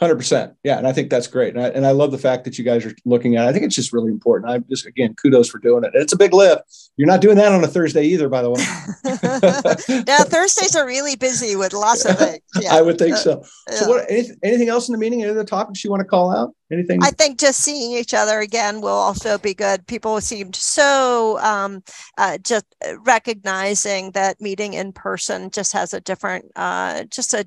[0.00, 0.54] Hundred percent.
[0.64, 0.78] Yeah.
[0.78, 1.54] And I think that's great.
[1.54, 3.48] And I, and I love the fact that you guys are looking at it.
[3.48, 4.50] I think it's just really important.
[4.50, 5.90] I just, again, kudos for doing it.
[5.94, 6.62] It's a big lift.
[6.96, 10.04] You're not doing that on a Thursday either, by the way.
[10.06, 12.40] now, Thursdays are really busy with lots of things.
[12.58, 12.74] Yeah.
[12.74, 13.44] I would think so.
[13.70, 15.22] Uh, so what, anything, anything else in the meeting?
[15.22, 16.54] Any other topics you want to call out?
[16.72, 17.02] Anything?
[17.02, 19.86] I think just seeing each other again will also be good.
[19.86, 21.84] People seemed so um,
[22.16, 22.64] uh, just
[23.04, 27.46] recognizing that meeting in person just has a different, uh, just a,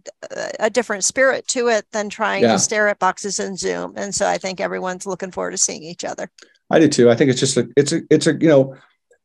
[0.60, 2.54] a different spirit to it than trying yeah.
[2.54, 3.94] to stare at boxes in Zoom.
[3.96, 6.30] And so I think everyone's looking forward to seeing each other.
[6.70, 7.10] I do too.
[7.10, 8.76] I think it's just a, it's a, it's a, you know,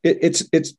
[0.03, 0.75] it, it's, it's,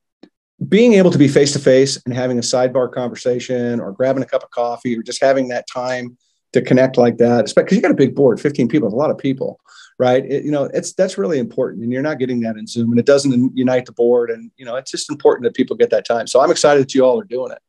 [0.70, 4.26] being able to be face to face and having a sidebar conversation or grabbing a
[4.26, 6.18] cup of coffee or just having that time
[6.54, 9.18] to connect like that, because you got a big board, 15 people, a lot of
[9.18, 9.60] people,
[10.00, 10.24] right?
[10.26, 13.00] It, you know, it's that's really important, and you're not getting that in Zoom, and
[13.00, 16.06] it doesn't unite the board, and you know, it's just important that people get that
[16.06, 16.28] time.
[16.28, 17.60] So I'm excited that you all are doing it.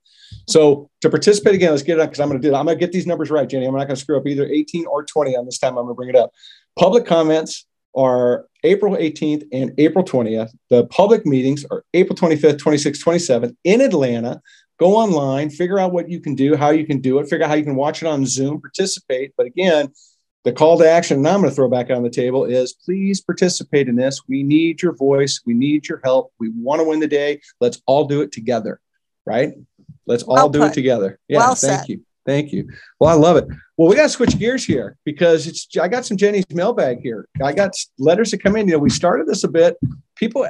[0.46, 2.58] So to participate again, let's get it because I'm going to do that.
[2.58, 3.66] I'm going to get these numbers right, Jenny.
[3.66, 5.76] I'm not going to screw up either 18 or 20 on this time.
[5.76, 6.30] I'm going to bring it up.
[6.78, 10.50] Public comments are April 18th and April 20th.
[10.70, 14.40] The public meetings are April 25th, 26th, 27th in Atlanta
[14.78, 17.50] go online, figure out what you can do, how you can do it, figure out
[17.50, 19.32] how you can watch it on Zoom, participate.
[19.36, 19.92] But again,
[20.44, 23.20] the call to action, and I'm going to throw back on the table is please
[23.20, 24.22] participate in this.
[24.28, 25.40] We need your voice.
[25.44, 26.32] We need your help.
[26.38, 27.40] We want to win the day.
[27.60, 28.80] Let's all do it together,
[29.24, 29.54] right?
[30.06, 31.18] Let's all well do it together.
[31.28, 31.88] Yeah, well thank said.
[31.88, 32.00] you.
[32.26, 32.68] Thank you.
[32.98, 33.46] Well, I love it.
[33.76, 35.68] Well, we got to switch gears here because it's.
[35.80, 37.28] I got some Jenny's mailbag here.
[37.42, 38.66] I got letters that come in.
[38.66, 39.76] You know, we started this a bit.
[40.16, 40.48] People,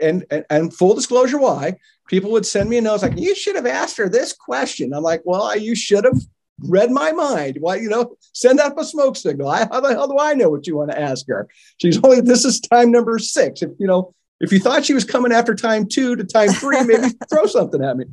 [0.00, 1.76] and and, and full disclosure, why
[2.08, 5.02] people would send me a note like, "You should have asked her this question." I'm
[5.02, 6.20] like, "Well, I, you should have
[6.60, 7.56] read my mind.
[7.60, 9.48] Why, you know, send up a smoke signal.
[9.48, 11.48] I, how the hell do I know what you want to ask her?
[11.80, 12.20] She's only.
[12.20, 13.62] This is time number six.
[13.62, 16.82] If you know, if you thought she was coming after time two to time three,
[16.84, 18.04] maybe throw something at me."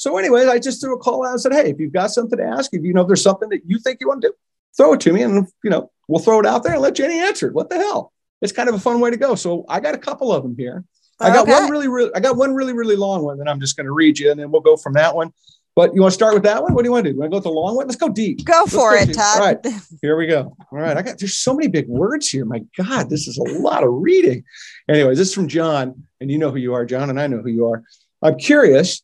[0.00, 2.38] So, anyways, I just threw a call out and said, "Hey, if you've got something
[2.38, 4.34] to ask, if you know if there's something that you think you want to do,
[4.74, 7.18] throw it to me, and you know we'll throw it out there and let Jenny
[7.18, 7.52] answer it.
[7.52, 8.10] What the hell?
[8.40, 9.34] It's kind of a fun way to go.
[9.34, 10.86] So I got a couple of them here.
[11.20, 11.52] I got okay.
[11.52, 13.92] one really, really, I got one really, really long one that I'm just going to
[13.92, 15.34] read you, and then we'll go from that one.
[15.76, 16.72] But you want to start with that one?
[16.72, 17.14] What do you want to do?
[17.16, 17.86] You want to go with the long one?
[17.86, 18.42] Let's go deep.
[18.42, 19.16] Go Let's for go it, deep.
[19.16, 19.38] Todd.
[19.38, 19.66] All right,
[20.00, 20.56] here we go.
[20.72, 22.46] All right, I got there's so many big words here.
[22.46, 24.44] My God, this is a lot of reading.
[24.88, 27.42] Anyways, this is from John, and you know who you are, John, and I know
[27.42, 27.82] who you are.
[28.22, 29.02] I'm curious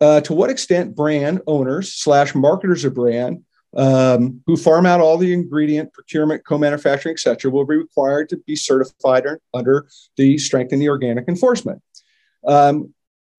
[0.00, 3.44] uh, to what extent brand owners slash marketers of brand
[3.76, 8.36] um, who farm out all the ingredient procurement, co-manufacturing, et cetera, will be required to
[8.46, 9.24] be certified
[9.54, 11.82] under the strengthening the organic enforcement.
[12.46, 12.94] Um,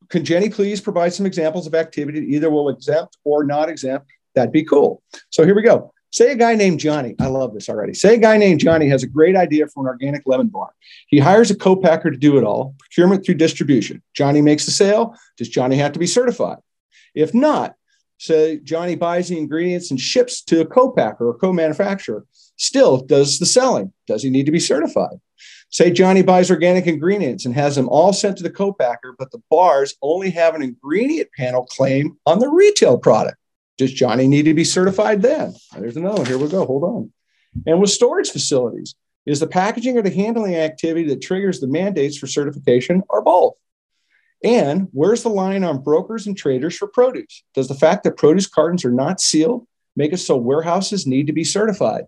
[0.10, 4.08] can Jenny please provide some examples of activity that either will exempt or not exempt?
[4.36, 5.04] That'd be cool.
[5.30, 5.93] So here we go.
[6.14, 7.96] Say a guy named Johnny, I love this already.
[7.96, 10.72] Say a guy named Johnny has a great idea for an organic lemon bar.
[11.08, 14.04] He hires a co-packer to do it all, procurement through distribution.
[14.14, 15.16] Johnny makes the sale.
[15.38, 16.60] Does Johnny have to be certified?
[17.16, 17.74] If not,
[18.20, 22.26] say Johnny buys the ingredients and ships to a co-packer or co-manufacturer.
[22.58, 23.92] Still does the selling.
[24.06, 25.18] Does he need to be certified?
[25.70, 29.42] Say Johnny buys organic ingredients and has them all sent to the co-packer, but the
[29.50, 33.38] bars only have an ingredient panel claim on the retail product.
[33.78, 35.56] Does Johnny need to be certified then?
[35.78, 36.26] There's another one.
[36.26, 36.66] Here we go.
[36.66, 37.14] Hold on.
[37.66, 38.96] And with storage facilities,
[39.26, 43.54] is the packaging or the handling activity that triggers the mandates for certification or both?
[44.44, 47.44] And where's the line on brokers and traders for produce?
[47.54, 49.66] Does the fact that produce cartons are not sealed
[49.96, 52.04] make it so warehouses need to be certified?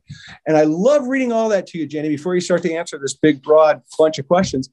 [0.45, 3.13] And I love reading all that to you, Jenny, before you start to answer this
[3.13, 4.69] big, broad bunch of questions,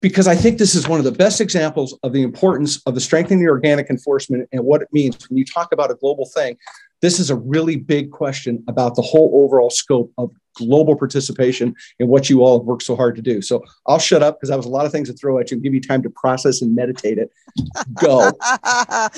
[0.00, 3.00] because I think this is one of the best examples of the importance of the
[3.00, 6.56] strengthening the organic enforcement and what it means when you talk about a global thing.
[7.02, 12.08] This is a really big question about the whole overall scope of global participation in
[12.08, 13.40] what you all have worked so hard to do.
[13.40, 15.56] So I'll shut up because that was a lot of things to throw at you
[15.56, 17.30] and give you time to process and meditate it.
[17.94, 18.32] Go.
[18.40, 19.08] uh,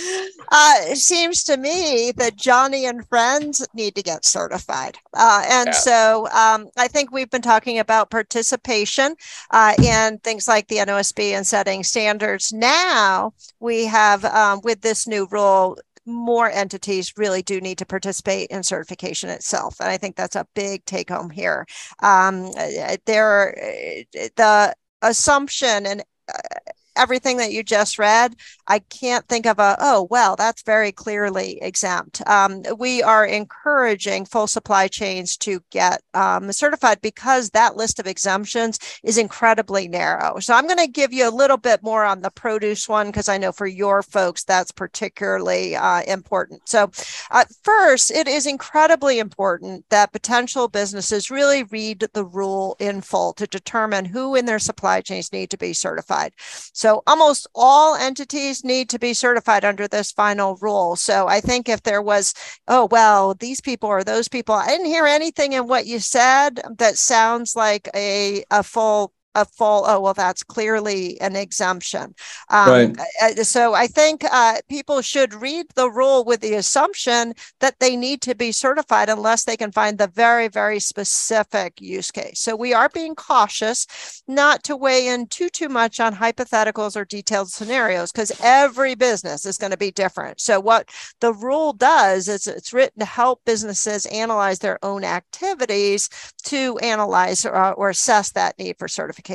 [0.52, 4.98] it seems to me that Johnny and friends need to get certified.
[5.14, 5.72] Uh, and yeah.
[5.72, 9.14] so um, I think we've been talking about participation
[9.50, 12.52] uh, and things like the NOSB and setting standards.
[12.52, 15.78] Now we have, um, with this new rule,
[16.08, 19.76] more entities really do need to participate in certification itself.
[19.80, 21.66] And I think that's a big take home here.
[22.02, 26.02] Um, uh, there, uh, the assumption and
[26.32, 28.34] uh, everything that you just read,
[28.66, 32.26] I can't think of a, oh, well, that's very clearly exempt.
[32.26, 38.06] Um, we are encouraging full supply chains to get um, certified because that list of
[38.06, 40.38] exemptions is incredibly narrow.
[40.40, 43.28] So I'm going to give you a little bit more on the produce one because
[43.28, 46.68] I know for your folks that's particularly uh, important.
[46.68, 46.90] So,
[47.30, 53.32] uh, first, it is incredibly important that potential businesses really read the rule in full
[53.34, 56.32] to determine who in their supply chains need to be certified.
[56.72, 60.96] So so almost all entities need to be certified under this final rule.
[60.96, 62.32] So I think if there was,
[62.66, 66.62] oh, well, these people or those people, I didn't hear anything in what you said
[66.78, 72.14] that sounds like a, a full a full oh well that's clearly an exemption.
[72.50, 72.98] Um, right.
[73.22, 77.96] Uh, so i think uh, people should read the rule with the assumption that they
[77.96, 82.40] need to be certified unless they can find the very very specific use case.
[82.40, 83.86] So we are being cautious
[84.26, 89.46] not to weigh in too too much on hypotheticals or detailed scenarios because every business
[89.46, 90.40] is going to be different.
[90.40, 96.08] So what the rule does is it's written to help businesses analyze their own activities
[96.44, 99.27] to analyze or, or assess that need for certification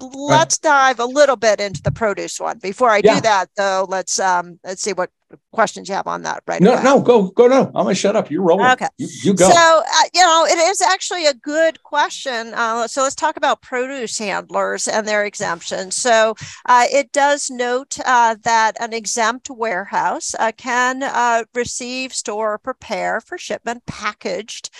[0.00, 2.58] Let's dive a little bit into the produce one.
[2.58, 3.16] Before I yeah.
[3.16, 5.10] do that, though, let's um, let's see what
[5.52, 6.82] questions you have on that right no away.
[6.82, 7.66] no go go no.
[7.66, 8.30] I'm gonna shut up.
[8.30, 8.70] You're rolling.
[8.72, 8.88] Okay.
[8.98, 9.48] You, you go.
[9.48, 12.52] So uh, you know it is actually a good question.
[12.54, 16.34] Uh, so let's talk about produce handlers and their exemptions so
[16.66, 22.58] uh, it does note uh, that an exempt warehouse uh, can uh, receive store or
[22.58, 24.70] prepare for shipment packaged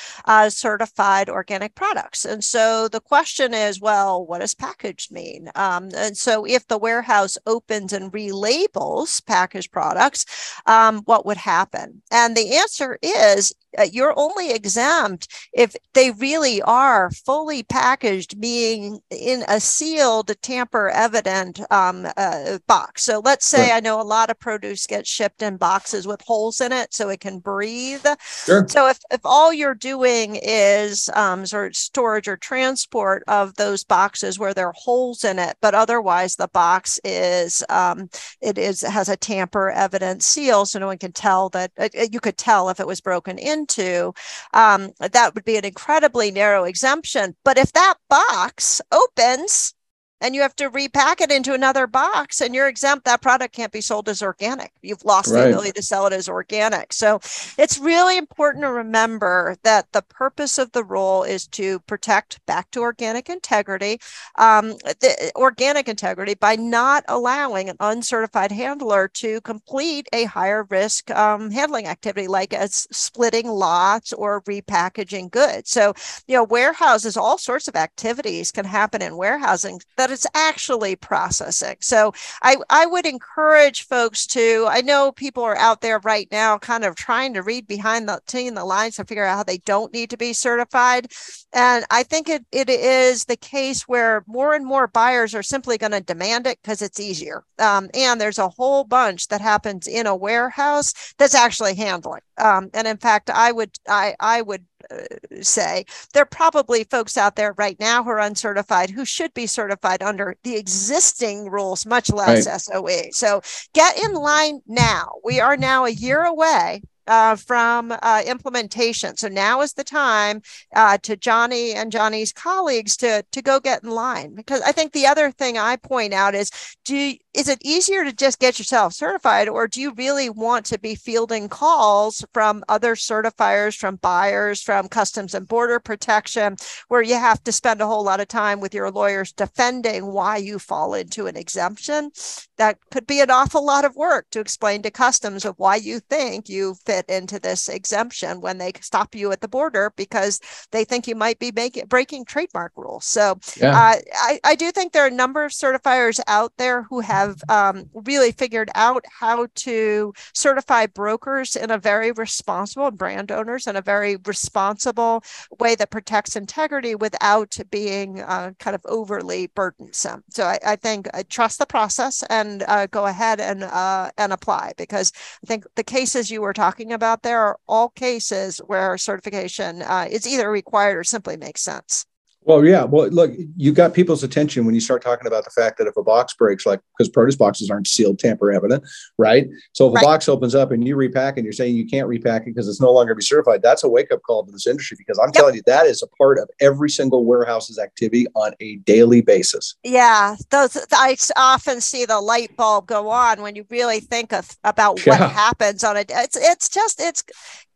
[0.49, 2.25] certified organic products.
[2.25, 5.51] And so the question is well what does packaged mean?
[5.55, 10.25] Um, and so if the warehouse opens and relabels packaged products
[10.67, 12.03] um, what would happen?
[12.11, 13.55] And the answer is
[13.93, 21.61] you're only exempt if they really are fully packaged, being in a sealed, tamper evident
[21.71, 23.05] um, uh, box.
[23.05, 23.77] So let's say right.
[23.77, 27.09] I know a lot of produce gets shipped in boxes with holes in it so
[27.09, 28.05] it can breathe.
[28.45, 28.67] Sure.
[28.69, 33.85] So if, if all you're doing is um, sort of storage or transport of those
[33.85, 38.09] boxes where there are holes in it, but otherwise the box is um,
[38.41, 42.21] it is has a tamper evident seal, so no one can tell that uh, you
[42.21, 44.13] could tell if it was broken in into,
[44.55, 47.37] um, that would be an incredibly narrow exemption.
[47.45, 49.75] But if that box opens
[50.21, 53.05] and you have to repack it into another box and you're exempt.
[53.05, 54.73] That product can't be sold as organic.
[54.83, 55.43] You've lost right.
[55.43, 56.93] the ability to sell it as organic.
[56.93, 57.21] So
[57.59, 62.71] it's really important to remember that the purpose of the rule is to protect back
[62.73, 64.01] to organic integrity
[64.37, 71.11] um, the organic integrity by not allowing an uncertified handler to complete a higher risk
[71.11, 75.71] um, handling activity like as splitting lots or repackaging goods.
[75.71, 75.95] So
[76.27, 80.97] you know warehouses all sorts of activities can happen in warehousing that but it's actually
[80.97, 81.77] processing.
[81.81, 86.59] So I, I would encourage folks to, I know people are out there right now
[86.59, 89.93] kind of trying to read behind the the lines to figure out how they don't
[89.93, 91.13] need to be certified.
[91.53, 95.79] And I think it, it is the case where more and more buyers are simply
[95.79, 97.45] going to demand it because it's easier.
[97.59, 102.23] Um, and there's a whole bunch that happens in a warehouse that's actually handling.
[102.39, 107.17] Um, and in fact, I would I I would Uh, say there are probably folks
[107.17, 111.87] out there right now who are uncertified who should be certified under the existing rules,
[111.87, 112.61] much less right.
[112.61, 113.11] SOE.
[113.13, 113.41] So
[113.75, 115.13] get in line now.
[115.25, 119.17] We are now a year away uh, from uh, implementation.
[119.17, 120.43] So now is the time
[120.77, 124.35] uh, to Johnny and Johnny's colleagues to to go get in line.
[124.35, 126.51] Because I think the other thing I point out is,
[126.85, 130.79] do is it easier to just get yourself certified, or do you really want to
[130.79, 136.57] be fielding calls from other certifiers, from buyers, from Customs and Border Protection,
[136.89, 140.37] where you have to spend a whole lot of time with your lawyers defending why
[140.37, 142.11] you fall into an exemption?
[142.57, 146.01] That could be an awful lot of work to explain to Customs of why you
[146.01, 150.41] think you fit into this exemption when they stop you at the border because
[150.71, 153.05] they think you might be making breaking trademark rules.
[153.05, 153.71] So yeah.
[153.71, 157.43] uh, I, I do think there are a number of certifiers out there who have
[157.49, 163.77] um, really figured out how to certify brokers in a very responsible brand owners in
[163.77, 165.23] a very responsible
[165.59, 170.23] way that protects integrity without being uh, kind of overly burdensome.
[170.31, 174.11] So I, I think I uh, trust the process and uh, go ahead and uh,
[174.17, 178.59] and apply because I think the cases you were talking about there are all cases
[178.67, 182.07] where certification uh, is either required or simply makes sense.
[182.43, 182.85] Well, yeah.
[182.85, 185.97] Well, look, you got people's attention when you start talking about the fact that if
[185.97, 188.83] a box breaks, like because produce boxes aren't sealed, tamper evident,
[189.19, 189.47] right?
[189.73, 190.03] So if right.
[190.03, 192.67] a box opens up and you repack and you're saying you can't repack it because
[192.67, 195.29] it's no longer be certified, that's a wake up call to this industry because I'm
[195.29, 195.35] yep.
[195.35, 199.75] telling you that is a part of every single warehouse's activity on a daily basis.
[199.85, 204.57] Yeah, those I often see the light bulb go on when you really think of
[204.65, 205.21] about yeah.
[205.21, 206.11] what happens on it.
[206.13, 207.23] It's it's just it's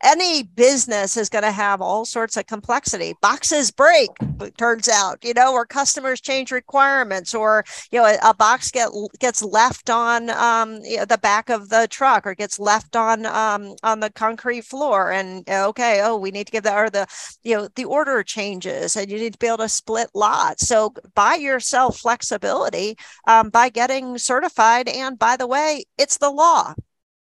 [0.03, 3.15] any business is going to have all sorts of complexity.
[3.23, 4.11] Boxes break,
[4.57, 8.88] turns out, you know, or customers change requirements, or you know, a, a box get
[9.18, 13.26] gets left on um, you know, the back of the truck, or gets left on
[13.26, 17.07] um, on the concrete floor, and okay, oh, we need to give that, or the
[17.42, 20.66] you know, the order changes, and you need to be able to split lots.
[20.66, 22.96] So buy yourself flexibility
[23.26, 26.74] um, by getting certified, and by the way, it's the law.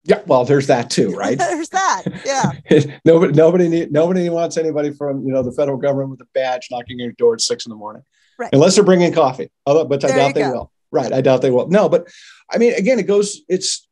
[0.05, 1.38] Yeah, well, there's that too, right?
[1.38, 2.03] there's that.
[2.24, 2.53] Yeah.
[3.05, 6.68] nobody, nobody, need, nobody wants anybody from you know the federal government with a badge
[6.70, 8.03] knocking on your door at six in the morning,
[8.38, 8.51] right.
[8.53, 9.51] unless they're bringing coffee.
[9.66, 10.53] Although, but I doubt they go.
[10.53, 10.72] will.
[10.90, 11.68] Right, I doubt they will.
[11.68, 12.09] No, but
[12.51, 13.42] I mean, again, it goes.
[13.49, 13.86] It's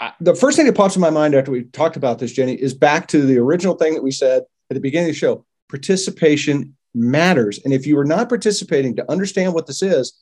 [0.00, 2.54] uh, the first thing that pops in my mind after we talked about this, Jenny,
[2.54, 5.44] is back to the original thing that we said at the beginning of the show.
[5.68, 10.14] Participation matters, and if you are not participating to understand what this is,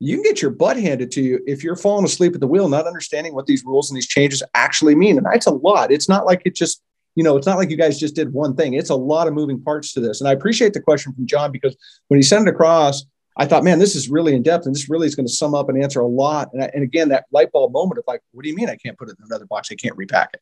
[0.00, 2.68] you can get your butt handed to you if you're falling asleep at the wheel,
[2.68, 5.18] not understanding what these rules and these changes actually mean.
[5.18, 5.92] And that's a lot.
[5.92, 6.82] It's not like it just,
[7.14, 8.72] you know, it's not like you guys just did one thing.
[8.72, 10.20] It's a lot of moving parts to this.
[10.20, 11.76] And I appreciate the question from John because
[12.08, 13.04] when he sent it across,
[13.36, 15.54] I thought, man, this is really in depth, and this really is going to sum
[15.54, 16.50] up and answer a lot.
[16.52, 18.76] And, I, and again, that light bulb moment of like, what do you mean I
[18.76, 19.68] can't put it in another box?
[19.70, 20.40] I can't repack it.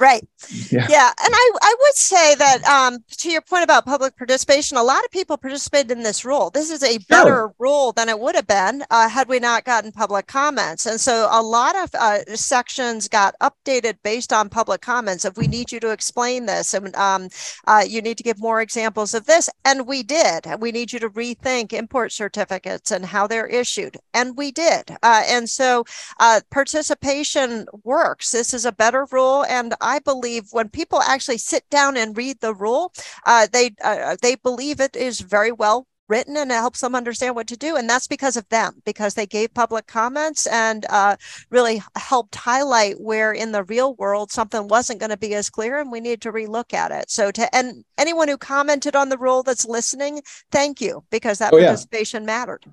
[0.00, 0.26] Right.
[0.70, 0.86] Yeah.
[0.88, 1.10] yeah.
[1.22, 5.04] And I, I would say that um, to your point about public participation, a lot
[5.04, 6.48] of people participated in this rule.
[6.48, 7.54] This is a better sure.
[7.58, 10.86] rule than it would have been uh, had we not gotten public comments.
[10.86, 15.46] And so a lot of uh, sections got updated based on public comments of we
[15.46, 17.28] need you to explain this and um,
[17.66, 19.50] uh, you need to give more examples of this.
[19.66, 20.46] And we did.
[20.60, 23.98] We need you to rethink import certificates and how they're issued.
[24.14, 24.92] And we did.
[25.02, 25.84] Uh, and so
[26.18, 28.30] uh, participation works.
[28.30, 29.44] This is a better rule.
[29.44, 32.92] And I believe when people actually sit down and read the rule,
[33.26, 37.36] uh, they uh, they believe it is very well written and it helps them understand
[37.36, 37.76] what to do.
[37.76, 41.16] And that's because of them, because they gave public comments and uh,
[41.50, 45.78] really helped highlight where in the real world something wasn't going to be as clear
[45.78, 47.10] and we need to relook at it.
[47.10, 51.52] So to and anyone who commented on the rule that's listening, thank you because that
[51.52, 52.26] oh, participation yeah.
[52.26, 52.66] mattered.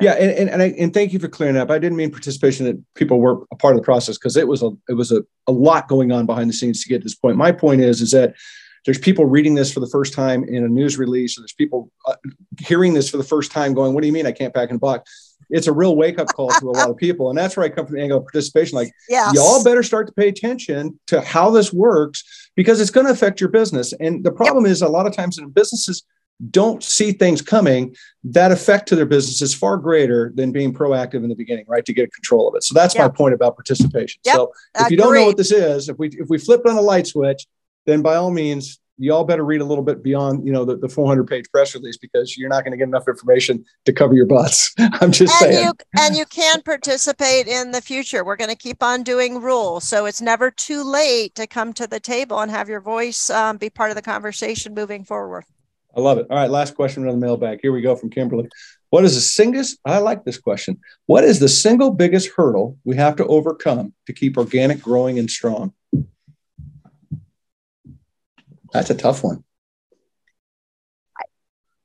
[0.00, 1.70] Yeah, and and and, I, and, thank you for clearing up.
[1.70, 4.62] I didn't mean participation that people were a part of the process because it was
[4.62, 7.14] a it was a, a lot going on behind the scenes to get to this
[7.14, 7.36] point.
[7.36, 8.34] My point is is that
[8.84, 11.90] there's people reading this for the first time in a news release, or there's people
[12.06, 12.14] uh,
[12.60, 14.76] hearing this for the first time going, What do you mean I can't pack in
[14.76, 15.36] a box?
[15.50, 17.28] It's a real wake up call to a lot of people.
[17.28, 18.76] And that's where I come from the angle of participation.
[18.76, 19.34] Like, yes.
[19.34, 23.40] y'all better start to pay attention to how this works because it's going to affect
[23.40, 23.92] your business.
[24.00, 24.72] And the problem yep.
[24.72, 26.02] is, a lot of times in businesses,
[26.50, 31.22] don't see things coming, that effect to their business is far greater than being proactive
[31.22, 31.84] in the beginning, right?
[31.84, 32.64] To get control of it.
[32.64, 33.04] So that's yep.
[33.04, 34.20] my point about participation.
[34.24, 34.34] Yep.
[34.34, 36.80] So if you don't know what this is, if we if we flip on a
[36.80, 37.46] light switch,
[37.86, 40.76] then by all means, you all better read a little bit beyond, you know, the,
[40.76, 44.14] the 400 page press release because you're not going to get enough information to cover
[44.14, 44.72] your butts.
[44.78, 45.64] I'm just and saying.
[45.64, 48.24] You, and you can participate in the future.
[48.24, 49.84] We're going to keep on doing rules.
[49.84, 53.56] So it's never too late to come to the table and have your voice um,
[53.56, 55.44] be part of the conversation moving forward.
[55.96, 56.26] I love it.
[56.30, 56.50] All right.
[56.50, 57.60] Last question from the mailbag.
[57.62, 58.48] Here we go from Kimberly.
[58.90, 60.80] What is the single, I like this question.
[61.06, 65.28] What is the single biggest hurdle we have to overcome to keep organic growing and
[65.28, 65.72] strong?
[68.74, 69.44] That's a tough one.
[71.16, 71.24] I,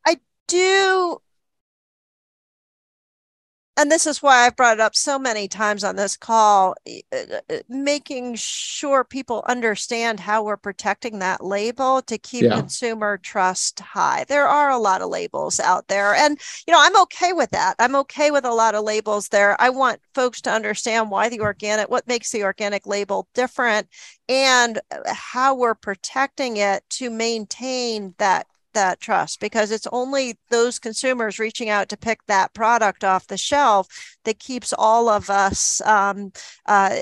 [0.07, 1.21] I do.
[3.79, 6.75] And this is why I've brought it up so many times on this call,
[7.69, 12.59] making sure people understand how we're protecting that label to keep yeah.
[12.59, 14.25] consumer trust high.
[14.27, 17.75] There are a lot of labels out there, and you know I'm okay with that.
[17.79, 19.55] I'm okay with a lot of labels there.
[19.61, 23.87] I want folks to understand why the organic, what makes the organic label different,
[24.27, 30.79] and uh, how we're protecting it to maintain that that trust because it's only those
[30.79, 33.87] consumers reaching out to pick that product off the shelf
[34.25, 36.31] that keeps all of us um,
[36.67, 36.95] uh,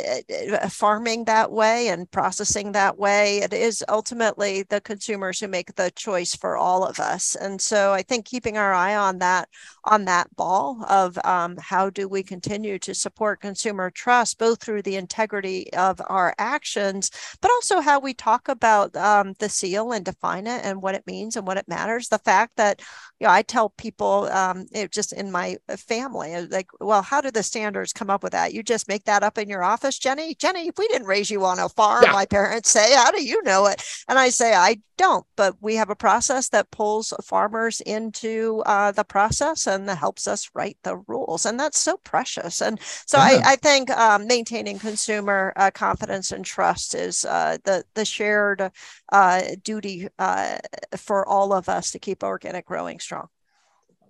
[0.53, 3.39] uh, farming that way and processing that way.
[3.39, 7.35] It is ultimately the consumers who make the choice for all of us.
[7.35, 9.49] And so I think keeping our eye on that
[9.85, 14.81] on that ball of um, how do we continue to support consumer trust, both through
[14.81, 17.09] the integrity of our actions,
[17.41, 21.07] but also how we talk about um, the seal and define it and what it
[21.07, 22.09] means and what it matters.
[22.09, 22.81] The fact that
[23.19, 27.21] you know I tell people um, it just in my family uh, like, well, how
[27.21, 28.53] do the standards come up with that?
[28.53, 30.35] You just make that up in your office, Jenny.
[30.35, 32.03] Jenny, we didn't raise you on a farm.
[32.05, 32.11] Yeah.
[32.11, 33.83] My parents say, how do you know it?
[34.07, 38.91] And I say, I don't, but we have a process that pulls farmers into uh,
[38.91, 41.45] the process and helps us write the rules.
[41.45, 42.61] And that's so precious.
[42.61, 43.41] And so yeah.
[43.45, 48.71] I, I, think um, maintaining consumer uh, confidence and trust is uh, the, the shared
[49.11, 50.57] uh, duty uh,
[50.97, 53.27] for all of us to keep organic growing strong.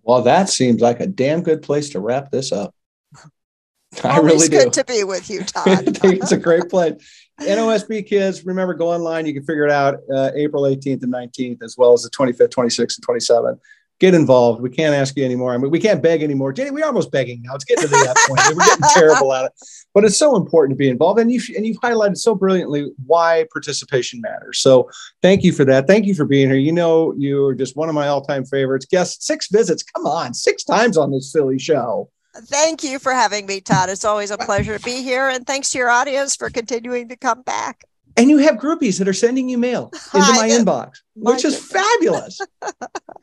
[0.04, 2.74] Well, that seems like a damn good place to wrap this up.
[4.04, 5.68] I Always really good to be with you, Todd.
[5.68, 6.98] I think it's a great plan.
[7.42, 9.26] NOSB kids, remember, go online.
[9.26, 12.50] You can figure it out uh, April 18th and 19th, as well as the 25th,
[12.50, 13.60] 26th, and 27th.
[14.00, 14.62] Get involved.
[14.62, 15.54] We can't ask you anymore.
[15.54, 16.54] I mean, we can't beg anymore.
[16.54, 17.56] Jenny, we're almost begging now.
[17.56, 18.42] It's getting to that point.
[18.56, 19.54] We're getting terrible at it.
[19.94, 21.20] But it's so important to be involved.
[21.20, 24.60] And you've, and you've highlighted so brilliantly why participation matters.
[24.60, 24.90] So
[25.24, 25.88] thank you for that.
[25.88, 26.60] Thank you for being here.
[26.60, 28.86] You know, you're just one of my all time favorites.
[28.86, 29.82] Guest six visits.
[29.82, 32.12] Come on, six times on this silly show.
[32.36, 33.90] Thank you for having me, Todd.
[33.90, 35.28] It's always a pleasure to be here.
[35.28, 37.84] And thanks to your audience for continuing to come back.
[38.18, 42.42] And you have groupies that are sending you mail into my inbox, which is fabulous.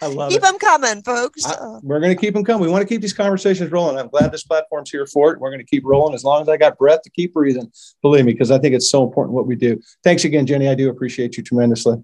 [0.00, 0.42] I love keep it.
[0.42, 1.44] Keep them coming, folks.
[1.44, 2.62] I, we're going to keep them coming.
[2.62, 3.98] We want to keep these conversations rolling.
[3.98, 5.40] I'm glad this platform's here for it.
[5.40, 7.70] We're going to keep rolling as long as I got breath to keep breathing.
[8.02, 9.80] Believe me, because I think it's so important what we do.
[10.04, 10.68] Thanks again, Jenny.
[10.68, 11.96] I do appreciate you tremendously.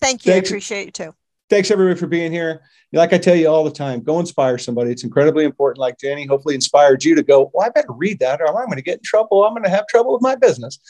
[0.00, 0.32] Thank you.
[0.32, 0.48] Thanks.
[0.48, 1.14] I appreciate you too.
[1.50, 4.90] Thanks everybody for being here like I tell you all the time, go inspire somebody.
[4.90, 5.78] It's incredibly important.
[5.78, 8.76] Like Jenny, hopefully inspired you to go, well, I better read that or I'm going
[8.76, 9.44] to get in trouble.
[9.44, 10.80] I'm going to have trouble with my business.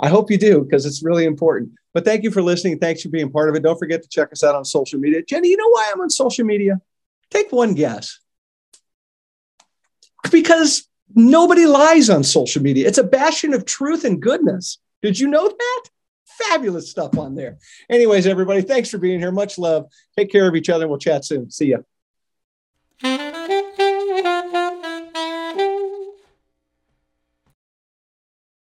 [0.00, 1.72] I hope you do because it's really important.
[1.94, 2.78] But thank you for listening.
[2.78, 3.62] Thanks for being part of it.
[3.64, 5.22] Don't forget to check us out on social media.
[5.22, 6.80] Jenny, you know why I'm on social media?
[7.30, 8.20] Take one guess.
[10.30, 12.86] Because nobody lies on social media.
[12.86, 14.78] It's a bastion of truth and goodness.
[15.02, 15.84] Did you know that?
[16.38, 17.58] Fabulous stuff on there.
[17.90, 19.32] Anyways, everybody, thanks for being here.
[19.32, 19.86] Much love.
[20.16, 20.88] Take care of each other.
[20.88, 21.50] We'll chat soon.
[21.50, 21.78] See ya.